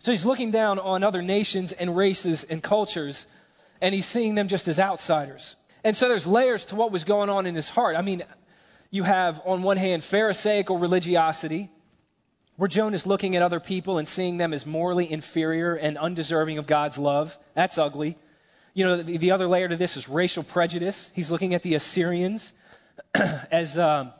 [0.00, 3.26] So he's looking down on other nations and races and cultures,
[3.80, 5.54] and he's seeing them just as outsiders.
[5.84, 7.94] And so there's layers to what was going on in his heart.
[7.96, 8.24] I mean,
[8.94, 11.68] you have, on one hand, Pharisaical religiosity,
[12.54, 16.68] where Jonah's looking at other people and seeing them as morally inferior and undeserving of
[16.68, 17.36] God's love.
[17.54, 18.16] That's ugly.
[18.72, 21.10] You know, the, the other layer to this is racial prejudice.
[21.12, 22.52] He's looking at the Assyrians
[23.50, 24.12] as, um,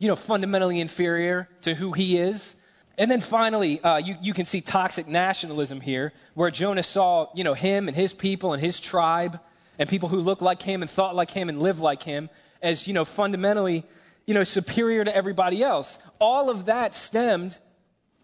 [0.00, 2.56] you know, fundamentally inferior to who he is.
[2.98, 7.44] And then finally, uh, you, you can see toxic nationalism here, where Jonah saw, you
[7.44, 9.38] know, him and his people and his tribe
[9.78, 12.28] and people who looked like him and thought like him and lived like him
[12.60, 13.84] as, you know, fundamentally,
[14.28, 15.98] you know, superior to everybody else.
[16.18, 17.56] All of that stemmed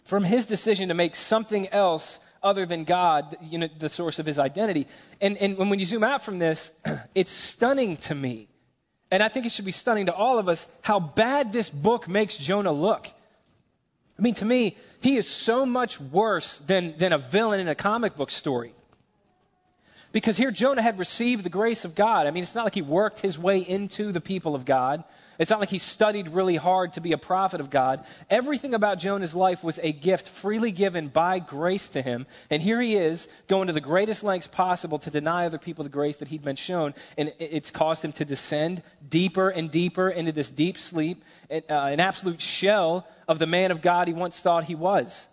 [0.04, 4.26] from his decision to make something else other than God, you know, the source of
[4.26, 4.86] his identity.
[5.22, 6.72] And, and when you zoom out from this,
[7.14, 8.48] it's stunning to me.
[9.10, 12.06] And I think it should be stunning to all of us how bad this book
[12.06, 13.08] makes Jonah look.
[14.18, 17.74] I mean, to me, he is so much worse than, than a villain in a
[17.74, 18.74] comic book story.
[20.14, 22.28] Because here Jonah had received the grace of God.
[22.28, 25.02] I mean, it's not like he worked his way into the people of God.
[25.40, 28.04] It's not like he studied really hard to be a prophet of God.
[28.30, 32.28] Everything about Jonah's life was a gift freely given by grace to him.
[32.48, 35.90] And here he is going to the greatest lengths possible to deny other people the
[35.90, 36.94] grace that he'd been shown.
[37.18, 41.98] And it's caused him to descend deeper and deeper into this deep sleep, uh, an
[41.98, 45.26] absolute shell of the man of God he once thought he was.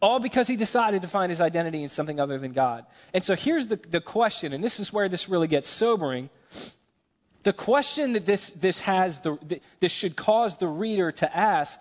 [0.00, 2.84] All because he decided to find his identity in something other than God.
[3.12, 6.28] And so here's the, the question, and this is where this really gets sobering.
[7.42, 11.80] The question that this, this has, the, this should cause the reader to ask,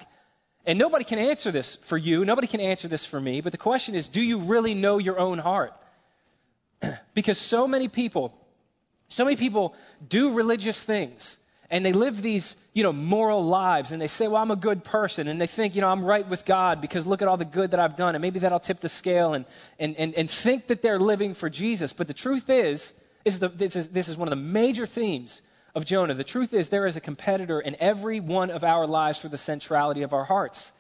[0.66, 3.58] and nobody can answer this for you, nobody can answer this for me, but the
[3.58, 5.74] question is, do you really know your own heart?
[7.14, 8.34] because so many people,
[9.10, 9.76] so many people
[10.08, 11.38] do religious things
[11.74, 14.84] and they live these, you know, moral lives and they say, well, I'm a good
[14.84, 17.46] person and they think, you know, I'm right with God because look at all the
[17.46, 19.46] good that I've done and maybe that'll tip the scale and,
[19.80, 21.92] and, and, and think that they're living for Jesus.
[21.92, 22.94] But the truth is,
[23.26, 25.42] is the, this, is, this is one of the major themes
[25.74, 26.14] of Jonah.
[26.14, 29.40] The truth is there is a competitor in every one of our lives for the
[29.40, 30.72] centrality of our hearts.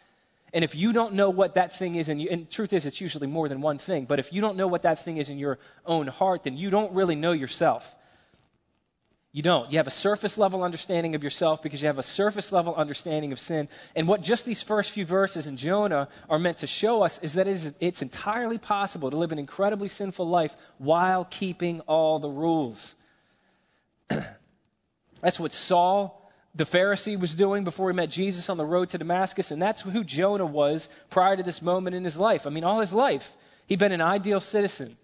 [0.53, 3.01] And if you don't know what that thing is, and, you, and truth is, it's
[3.01, 5.39] usually more than one thing, but if you don't know what that thing is in
[5.39, 7.95] your own heart, then you don't really know yourself.
[9.33, 9.71] You don't.
[9.71, 13.31] You have a surface level understanding of yourself because you have a surface level understanding
[13.31, 13.67] of sin.
[13.95, 17.33] And what just these first few verses in Jonah are meant to show us is
[17.33, 22.93] that it's entirely possible to live an incredibly sinful life while keeping all the rules.
[25.21, 26.19] That's what Saul
[26.53, 29.81] the Pharisee was doing before he met Jesus on the road to Damascus, and that's
[29.81, 32.45] who Jonah was prior to this moment in his life.
[32.45, 34.95] I mean, all his life, he'd been an ideal citizen.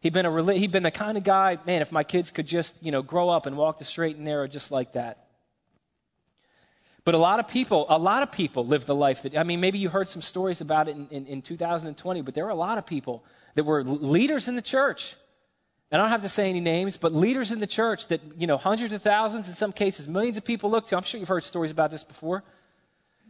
[0.00, 2.82] He'd been a he'd been the kind of guy, man, if my kids could just,
[2.82, 5.26] you know, grow up and walk the straight and narrow just like that.
[7.04, 9.60] But a lot of people, a lot of people live the life that, I mean,
[9.60, 12.54] maybe you heard some stories about it in, in, in 2020, but there were a
[12.54, 13.24] lot of people
[13.54, 15.16] that were leaders in the church.
[15.90, 18.46] And I don't have to say any names, but leaders in the church that, you
[18.46, 20.96] know, hundreds of thousands, in some cases, millions of people look to.
[20.96, 22.44] I'm sure you've heard stories about this before.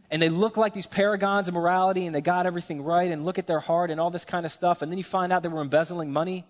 [0.09, 3.39] And they look like these paragons of morality and they got everything right and look
[3.39, 4.81] at their heart and all this kind of stuff.
[4.81, 6.45] And then you find out they were embezzling money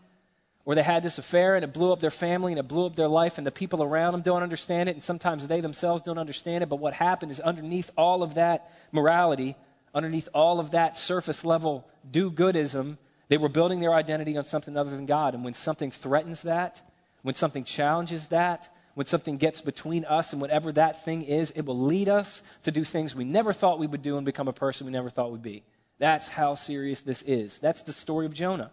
[0.65, 2.95] or they had this affair and it blew up their family and it blew up
[2.95, 6.19] their life and the people around them don't understand it and sometimes they themselves don't
[6.19, 6.69] understand it.
[6.69, 9.55] But what happened is underneath all of that morality
[9.93, 12.97] underneath all of that surface level do-goodism
[13.27, 15.33] they were building their identity on something other than god.
[15.33, 16.81] And when something threatens that
[17.23, 21.65] when something challenges that when something gets between us and whatever that thing is it
[21.65, 24.53] will lead us to do things we never thought we would do and become a
[24.53, 25.63] person we never thought we'd be.
[25.97, 27.57] That's how serious this is.
[27.59, 28.71] That's the story of jonah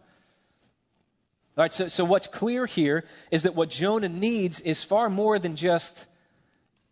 [1.59, 5.40] all right, so, so what's clear here is that what Jonah needs is far more
[5.40, 6.06] than just,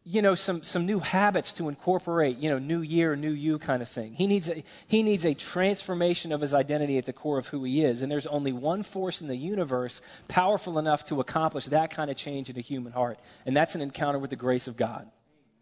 [0.03, 3.81] you know, some, some new habits to incorporate, you know, new year, new you kind
[3.81, 4.15] of thing.
[4.15, 7.63] He needs, a, he needs a transformation of his identity at the core of who
[7.63, 8.03] he is.
[8.03, 12.17] And there's only one force in the universe powerful enough to accomplish that kind of
[12.17, 15.09] change in a human heart, and that's an encounter with the grace of God.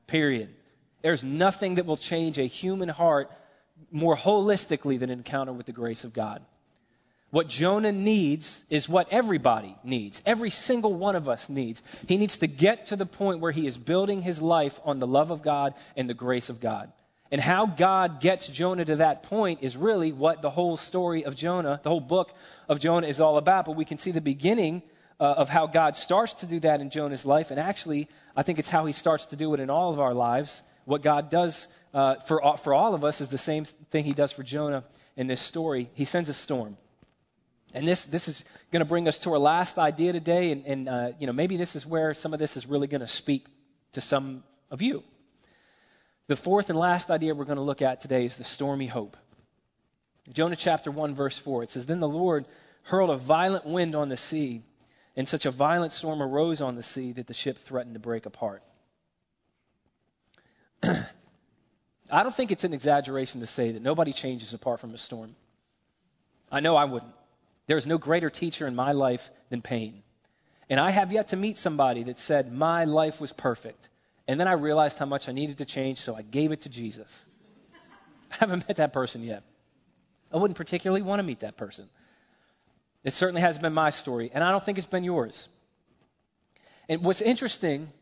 [0.06, 0.48] Period.
[1.02, 3.30] There's nothing that will change a human heart
[3.90, 6.42] more holistically than an encounter with the grace of God.
[7.34, 10.22] What Jonah needs is what everybody needs.
[10.24, 11.82] Every single one of us needs.
[12.06, 15.06] He needs to get to the point where he is building his life on the
[15.08, 16.92] love of God and the grace of God.
[17.32, 21.34] And how God gets Jonah to that point is really what the whole story of
[21.34, 22.32] Jonah, the whole book
[22.68, 23.64] of Jonah is all about.
[23.64, 24.84] But we can see the beginning
[25.18, 27.50] uh, of how God starts to do that in Jonah's life.
[27.50, 30.14] And actually, I think it's how he starts to do it in all of our
[30.14, 30.62] lives.
[30.84, 34.30] What God does uh, for, for all of us is the same thing he does
[34.30, 34.84] for Jonah
[35.16, 35.90] in this story.
[35.94, 36.76] He sends a storm.
[37.74, 40.88] And this, this is going to bring us to our last idea today, and, and
[40.88, 43.46] uh, you know maybe this is where some of this is really going to speak
[43.92, 45.02] to some of you.
[46.28, 49.16] The fourth and last idea we're going to look at today is the stormy hope.
[50.32, 52.46] Jonah chapter 1, verse 4, it says, Then the Lord
[52.84, 54.62] hurled a violent wind on the sea,
[55.16, 58.24] and such a violent storm arose on the sea that the ship threatened to break
[58.24, 58.62] apart.
[60.82, 65.34] I don't think it's an exaggeration to say that nobody changes apart from a storm.
[66.50, 67.12] I know I wouldn't.
[67.66, 70.02] There is no greater teacher in my life than pain.
[70.68, 73.88] And I have yet to meet somebody that said, My life was perfect.
[74.26, 76.68] And then I realized how much I needed to change, so I gave it to
[76.68, 77.24] Jesus.
[78.32, 79.42] I haven't met that person yet.
[80.32, 81.88] I wouldn't particularly want to meet that person.
[83.04, 85.46] It certainly has been my story, and I don't think it's been yours.
[86.88, 87.92] And what's interesting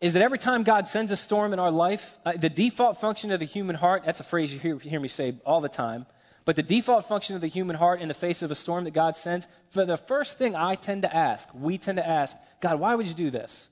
[0.00, 3.30] is that every time God sends a storm in our life, uh, the default function
[3.30, 6.06] of the human heart, that's a phrase you hear, hear me say all the time,
[6.44, 8.92] but the default function of the human heart in the face of a storm that
[8.92, 12.80] God sends, for the first thing I tend to ask, we tend to ask, God,
[12.80, 13.68] why would you do this?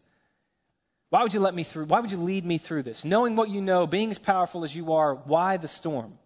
[1.11, 1.87] Why would you let me through?
[1.87, 3.05] Why would you lead me through this?
[3.05, 6.17] Knowing what you know, being as powerful as you are, why the storm?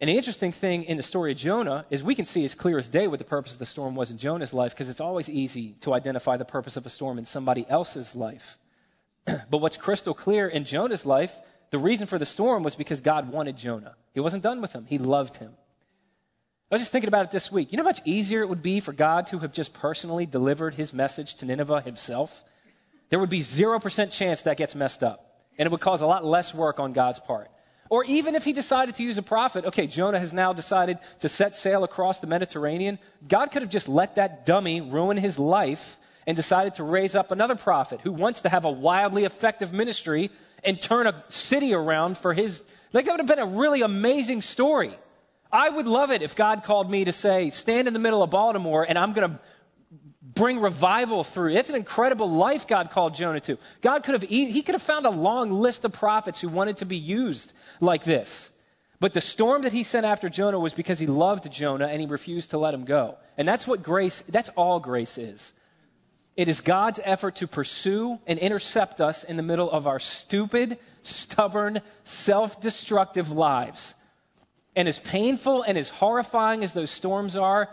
[0.00, 2.78] And the interesting thing in the story of Jonah is we can see as clear
[2.78, 5.28] as day what the purpose of the storm was in Jonah's life because it's always
[5.28, 8.58] easy to identify the purpose of a storm in somebody else's life.
[9.24, 11.34] but what's crystal clear in Jonah's life
[11.70, 13.94] the reason for the storm was because God wanted Jonah.
[14.14, 15.52] He wasn't done with him, He loved him.
[16.70, 17.70] I was just thinking about it this week.
[17.70, 20.74] You know how much easier it would be for God to have just personally delivered
[20.74, 22.42] his message to Nineveh himself?
[23.08, 25.22] There would be 0% chance that gets messed up.
[25.58, 27.48] And it would cause a lot less work on God's part.
[27.88, 31.28] Or even if he decided to use a prophet, okay, Jonah has now decided to
[31.28, 32.98] set sail across the Mediterranean.
[33.26, 37.30] God could have just let that dummy ruin his life and decided to raise up
[37.30, 40.32] another prophet who wants to have a wildly effective ministry
[40.66, 42.62] and turn a city around for his.
[42.92, 44.96] Like, that would have been a really amazing story.
[45.52, 48.30] I would love it if God called me to say, stand in the middle of
[48.30, 49.38] Baltimore and I'm going to
[50.22, 51.54] bring revival through.
[51.54, 53.58] It's an incredible life God called Jonah to.
[53.80, 56.84] God could have, he could have found a long list of prophets who wanted to
[56.84, 58.50] be used like this.
[58.98, 62.06] But the storm that he sent after Jonah was because he loved Jonah and he
[62.06, 63.16] refused to let him go.
[63.36, 65.52] And that's what grace, that's all grace is.
[66.36, 70.78] It is God's effort to pursue and intercept us in the middle of our stupid,
[71.02, 73.94] stubborn, self destructive lives.
[74.74, 77.70] And as painful and as horrifying as those storms are,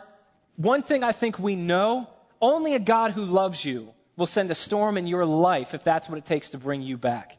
[0.55, 2.07] one thing I think we know
[2.41, 6.07] only a God who loves you will send a storm in your life if that's
[6.07, 7.38] what it takes to bring you back.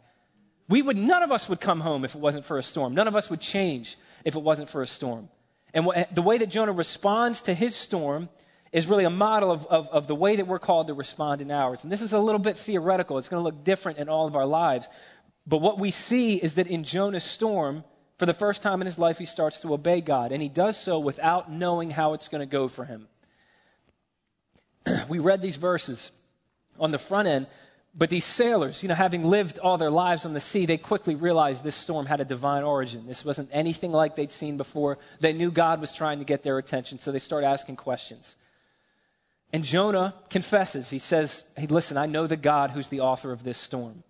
[0.68, 2.94] We would, none of us would come home if it wasn't for a storm.
[2.94, 5.28] None of us would change if it wasn't for a storm.
[5.72, 8.28] And the way that Jonah responds to his storm
[8.74, 11.52] is really a model of, of, of the way that we're called to respond in
[11.52, 11.84] ours.
[11.84, 13.18] And this is a little bit theoretical.
[13.18, 14.88] It's going to look different in all of our lives.
[15.46, 17.84] But what we see is that in Jonah's storm,
[18.18, 20.32] for the first time in his life, he starts to obey God.
[20.32, 23.06] And he does so without knowing how it's going to go for him.
[25.08, 26.10] we read these verses
[26.80, 27.46] on the front end,
[27.94, 31.14] but these sailors, you know, having lived all their lives on the sea, they quickly
[31.14, 33.06] realized this storm had a divine origin.
[33.06, 34.98] This wasn't anything like they'd seen before.
[35.20, 38.34] They knew God was trying to get their attention, so they start asking questions.
[39.54, 40.90] And Jonah confesses.
[40.90, 44.02] He says, Hey, listen, I know the God who's the author of this storm.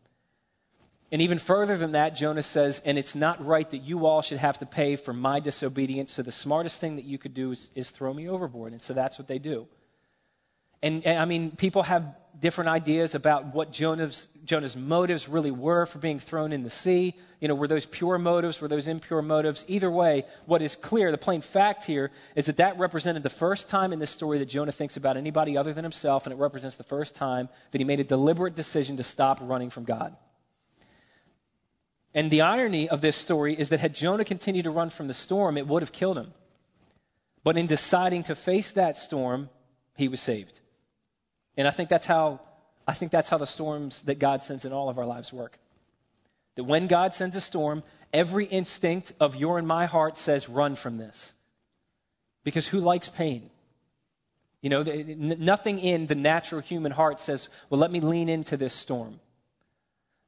[1.13, 4.39] And even further than that, Jonah says, And it's not right that you all should
[4.39, 7.71] have to pay for my disobedience, so the smartest thing that you could do is,
[7.75, 8.73] is throw me overboard.
[8.73, 9.67] And so that's what they do.
[10.85, 15.99] And, I mean, people have different ideas about what Jonah's, Jonah's motives really were for
[15.99, 17.15] being thrown in the sea.
[17.41, 18.61] You know, were those pure motives?
[18.61, 19.65] Were those impure motives?
[19.67, 23.71] Either way, what is clear, the plain fact here, is that that represented the first
[23.71, 26.77] time in this story that Jonah thinks about anybody other than himself, and it represents
[26.77, 30.15] the first time that he made a deliberate decision to stop running from God.
[32.13, 35.15] And the irony of this story is that had Jonah continued to run from the
[35.15, 36.35] storm, it would have killed him.
[37.43, 39.49] But in deciding to face that storm,
[39.97, 40.61] he was saved.
[41.57, 42.41] And I think that's how
[42.87, 45.59] I think that's how the storms that God sends in all of our lives work.
[46.57, 47.83] That when God sends a storm,
[48.13, 51.33] every instinct of your and my heart says, run from this.
[52.45, 53.51] Because who likes pain?
[54.61, 58.73] You know, nothing in the natural human heart says, well, let me lean into this
[58.73, 59.19] storm.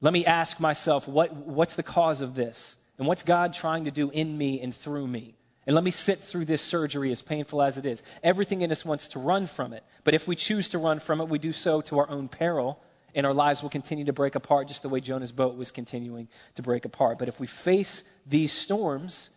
[0.00, 2.76] Let me ask myself, what, what's the cause of this?
[2.98, 5.34] And what's God trying to do in me and through me?
[5.66, 8.02] And let me sit through this surgery, as painful as it is.
[8.22, 9.82] Everything in us wants to run from it.
[10.04, 12.80] But if we choose to run from it, we do so to our own peril,
[13.16, 16.28] and our lives will continue to break apart just the way Jonah's boat was continuing
[16.54, 17.18] to break apart.
[17.18, 19.28] But if we face these storms,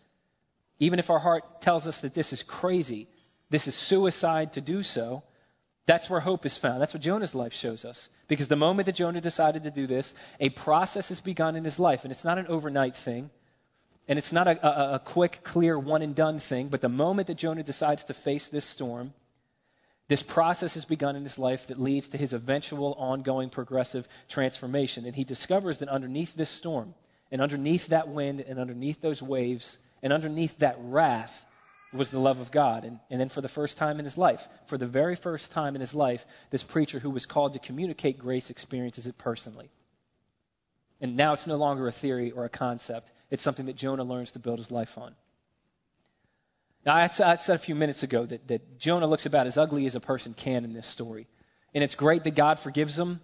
[0.78, 3.08] even if our heart tells us that this is crazy,
[3.48, 5.24] this is suicide to do so,
[5.86, 6.80] that's where hope is found.
[6.80, 8.08] That's what Jonah's life shows us.
[8.28, 11.80] Because the moment that Jonah decided to do this, a process has begun in his
[11.80, 12.04] life.
[12.04, 13.30] And it's not an overnight thing.
[14.10, 17.28] And it's not a, a, a quick, clear, one and done thing, but the moment
[17.28, 19.14] that Jonah decides to face this storm,
[20.08, 25.06] this process has begun in his life that leads to his eventual, ongoing, progressive transformation.
[25.06, 26.92] And he discovers that underneath this storm,
[27.30, 31.46] and underneath that wind, and underneath those waves, and underneath that wrath,
[31.92, 32.84] was the love of God.
[32.84, 35.76] And, and then for the first time in his life, for the very first time
[35.76, 39.70] in his life, this preacher who was called to communicate grace experiences it personally.
[41.00, 43.10] And now it's no longer a theory or a concept.
[43.30, 45.14] It's something that Jonah learns to build his life on.
[46.84, 49.96] Now, I said a few minutes ago that, that Jonah looks about as ugly as
[49.96, 51.26] a person can in this story.
[51.74, 53.20] And it's great that God forgives him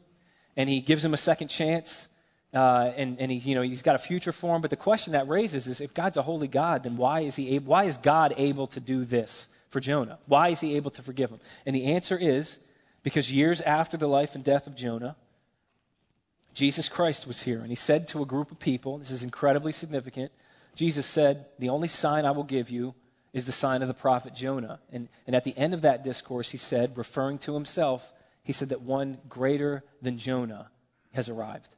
[0.56, 2.08] and he gives him a second chance.
[2.54, 4.62] Uh, and and he, you know, he's got a future for him.
[4.62, 7.54] But the question that raises is if God's a holy God, then why is, he
[7.56, 10.18] able, why is God able to do this for Jonah?
[10.26, 11.40] Why is he able to forgive him?
[11.64, 12.58] And the answer is
[13.02, 15.16] because years after the life and death of Jonah,
[16.56, 19.72] Jesus Christ was here, and he said to a group of people, this is incredibly
[19.72, 20.32] significant.
[20.74, 22.94] Jesus said, The only sign I will give you
[23.34, 24.80] is the sign of the prophet Jonah.
[24.90, 28.10] And, and at the end of that discourse, he said, referring to himself,
[28.42, 30.70] he said that one greater than Jonah
[31.12, 31.68] has arrived.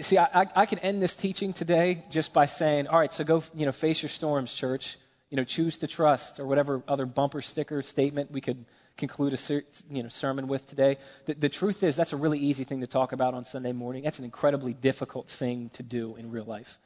[0.00, 3.42] See, I, I, can end this teaching today just by saying, all right, so go,
[3.52, 4.96] you know, face your storms, church.
[5.30, 8.64] You know, choose to trust, or whatever other bumper sticker statement we could
[8.98, 10.98] conclude a ser- you know, sermon with today.
[11.24, 14.02] The, the truth is, that's a really easy thing to talk about on Sunday morning.
[14.02, 16.78] That's an incredibly difficult thing to do in real life.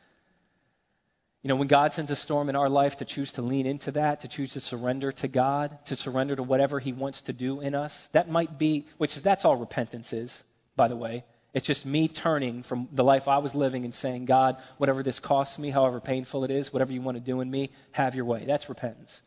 [1.43, 3.91] You know, when God sends a storm in our life, to choose to lean into
[3.93, 7.61] that, to choose to surrender to God, to surrender to whatever He wants to do
[7.61, 10.45] in us, that might be, which is, that's all repentance is,
[10.77, 11.25] by the way.
[11.53, 15.19] It's just me turning from the life I was living and saying, God, whatever this
[15.19, 18.25] costs me, however painful it is, whatever you want to do in me, have your
[18.25, 18.45] way.
[18.47, 19.21] That's repentance.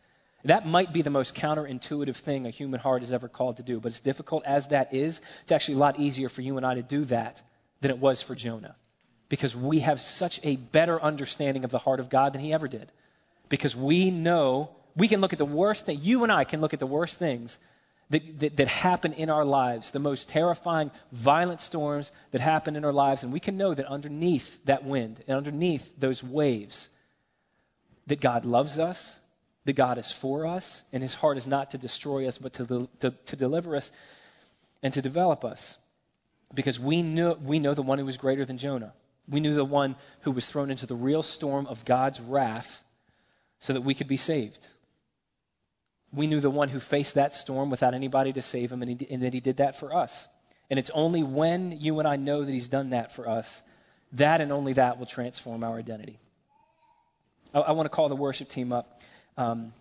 [0.46, 3.80] That might be the most counterintuitive thing a human heart is ever called to do.
[3.80, 6.76] But as difficult as that is, it's actually a lot easier for you and I
[6.76, 7.42] to do that
[7.82, 8.76] than it was for Jonah.
[9.28, 12.68] Because we have such a better understanding of the heart of God than he ever
[12.68, 12.92] did.
[13.50, 16.74] Because we know, we can look at the worst thing, you and I can look
[16.74, 17.58] at the worst things
[18.12, 22.86] that, that, that, happen in our lives, the most terrifying, violent storms that happen in
[22.86, 26.88] our lives, and we can know that underneath that wind and underneath those waves,
[28.06, 29.20] that God loves us,
[29.66, 32.88] that God is for us, and his heart is not to destroy us, but to,
[33.00, 33.92] to, to deliver us
[34.82, 35.78] and to develop us.
[36.54, 38.94] Because we know, we know the one who was greater than Jonah.
[39.28, 42.82] We knew the one who was thrown into the real storm of God's wrath
[43.60, 44.60] so that we could be saved.
[46.14, 49.08] We knew the one who faced that storm without anybody to save him, and, he,
[49.10, 50.28] and that he did that for us.
[50.70, 53.64] And it's only when you and I know that he's done that for us,
[54.14, 56.20] that and only that will transform our identity.
[57.54, 59.02] I, I want to call the worship team up.
[59.38, 59.74] Um,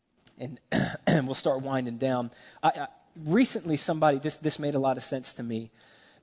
[0.38, 0.58] and,
[1.26, 2.30] we'll start winding down.
[2.62, 2.86] I, I,
[3.24, 5.70] recently, somebody, this, this made a lot of sense to me,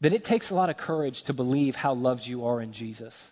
[0.01, 3.31] that it takes a lot of courage to believe how loved you are in Jesus.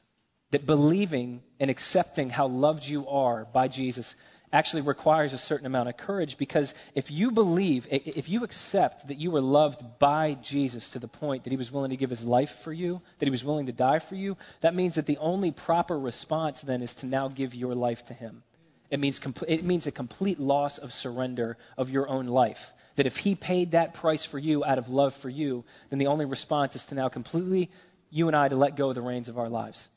[0.51, 4.15] That believing and accepting how loved you are by Jesus
[4.53, 9.19] actually requires a certain amount of courage because if you believe, if you accept that
[9.19, 12.25] you were loved by Jesus to the point that he was willing to give his
[12.25, 15.17] life for you, that he was willing to die for you, that means that the
[15.17, 18.43] only proper response then is to now give your life to him.
[18.89, 22.71] It means, it means a complete loss of surrender of your own life.
[22.95, 26.07] That if he paid that price for you out of love for you, then the
[26.07, 27.71] only response is to now completely,
[28.09, 29.89] you and I, to let go of the reins of our lives.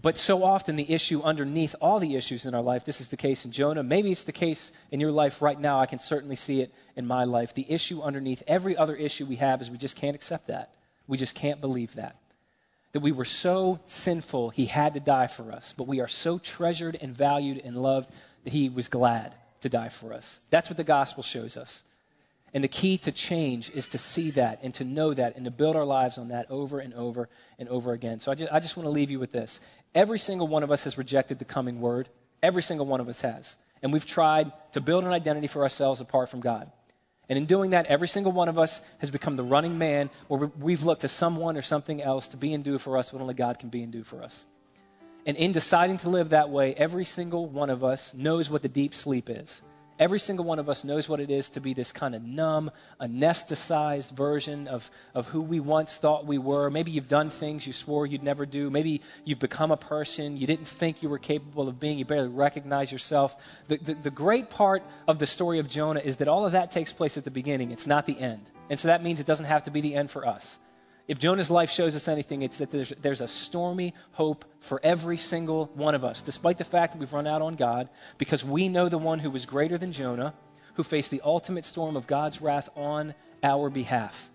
[0.00, 3.16] But so often, the issue underneath all the issues in our life, this is the
[3.16, 3.82] case in Jonah.
[3.82, 5.80] Maybe it's the case in your life right now.
[5.80, 7.54] I can certainly see it in my life.
[7.54, 10.74] The issue underneath every other issue we have is we just can't accept that.
[11.06, 12.16] We just can't believe that.
[12.92, 15.74] That we were so sinful, he had to die for us.
[15.76, 18.10] But we are so treasured and valued and loved
[18.44, 20.40] that he was glad to die for us.
[20.50, 21.82] That's what the gospel shows us.
[22.54, 25.50] And the key to change is to see that and to know that and to
[25.50, 27.28] build our lives on that over and over
[27.58, 28.20] and over again.
[28.20, 29.60] So I just, I just want to leave you with this.
[29.94, 32.08] Every single one of us has rejected the coming word.
[32.42, 33.54] Every single one of us has.
[33.82, 36.70] And we've tried to build an identity for ourselves apart from God.
[37.28, 40.50] And in doing that, every single one of us has become the running man where
[40.58, 43.34] we've looked to someone or something else to be and do for us what only
[43.34, 44.44] God can be and do for us.
[45.26, 48.68] And in deciding to live that way, every single one of us knows what the
[48.68, 49.62] deep sleep is.
[49.98, 52.70] Every single one of us knows what it is to be this kind of numb,
[53.00, 56.70] anesthetized version of, of who we once thought we were.
[56.70, 58.70] Maybe you've done things you swore you'd never do.
[58.70, 61.98] Maybe you've become a person you didn't think you were capable of being.
[61.98, 63.36] You barely recognize yourself.
[63.66, 66.70] The, the, the great part of the story of Jonah is that all of that
[66.70, 67.72] takes place at the beginning.
[67.72, 68.42] It's not the end.
[68.70, 70.58] And so that means it doesn't have to be the end for us.
[71.08, 75.16] If Jonah's life shows us anything, it's that there's, there's a stormy hope for every
[75.16, 77.88] single one of us, despite the fact that we've run out on God,
[78.18, 80.34] because we know the one who was greater than Jonah,
[80.74, 84.30] who faced the ultimate storm of God's wrath on our behalf.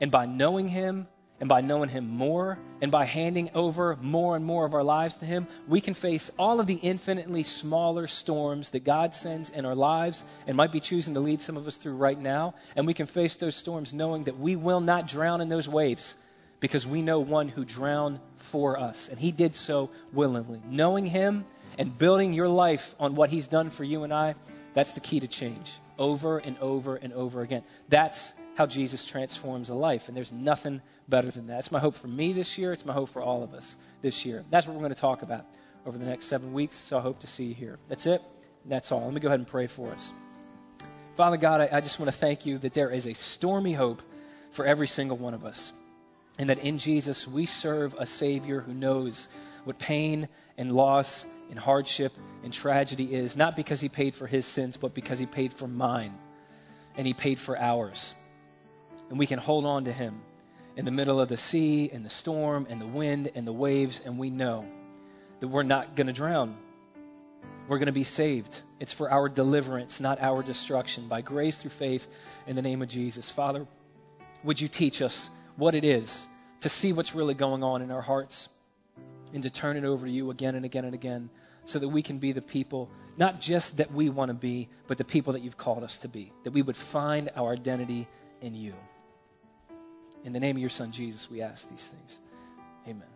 [0.00, 1.06] And by knowing him,
[1.40, 5.16] and by knowing Him more, and by handing over more and more of our lives
[5.16, 9.64] to Him, we can face all of the infinitely smaller storms that God sends in
[9.64, 12.54] our lives and might be choosing to lead some of us through right now.
[12.76, 16.16] And we can face those storms knowing that we will not drown in those waves
[16.60, 19.08] because we know one who drowned for us.
[19.08, 20.60] And He did so willingly.
[20.68, 21.44] Knowing Him
[21.78, 24.34] and building your life on what He's done for you and I,
[24.74, 27.62] that's the key to change over and over and over again.
[27.88, 30.08] That's how Jesus transforms a life.
[30.08, 31.60] And there's nothing better than that.
[31.60, 32.72] It's my hope for me this year.
[32.72, 34.44] It's my hope for all of us this year.
[34.50, 35.46] That's what we're going to talk about
[35.86, 36.74] over the next seven weeks.
[36.74, 37.78] So I hope to see you here.
[37.88, 38.20] That's it.
[38.64, 39.04] That's all.
[39.04, 40.12] Let me go ahead and pray for us.
[41.14, 44.02] Father God, I, I just want to thank you that there is a stormy hope
[44.50, 45.72] for every single one of us.
[46.36, 49.28] And that in Jesus we serve a Savior who knows
[49.62, 54.46] what pain and loss and hardship and tragedy is, not because he paid for his
[54.46, 56.12] sins, but because he paid for mine
[56.96, 58.14] and he paid for ours
[59.10, 60.20] and we can hold on to Him
[60.76, 64.00] in the middle of the sea and the storm and the wind and the waves,
[64.04, 64.64] and we know
[65.40, 66.56] that we're not going to drown.
[67.68, 68.62] We're going to be saved.
[68.80, 72.06] It's for our deliverance, not our destruction, by grace through faith
[72.46, 73.30] in the name of Jesus.
[73.30, 73.66] Father,
[74.42, 76.26] would you teach us what it is
[76.60, 78.48] to see what's really going on in our hearts
[79.34, 81.28] and to turn it over to you again and again and again
[81.66, 84.96] so that we can be the people, not just that we want to be, but
[84.96, 88.08] the people that you've called us to be, that we would find our identity
[88.40, 88.72] in you.
[90.24, 92.18] In the name of your son, Jesus, we ask these things.
[92.86, 93.08] Amen.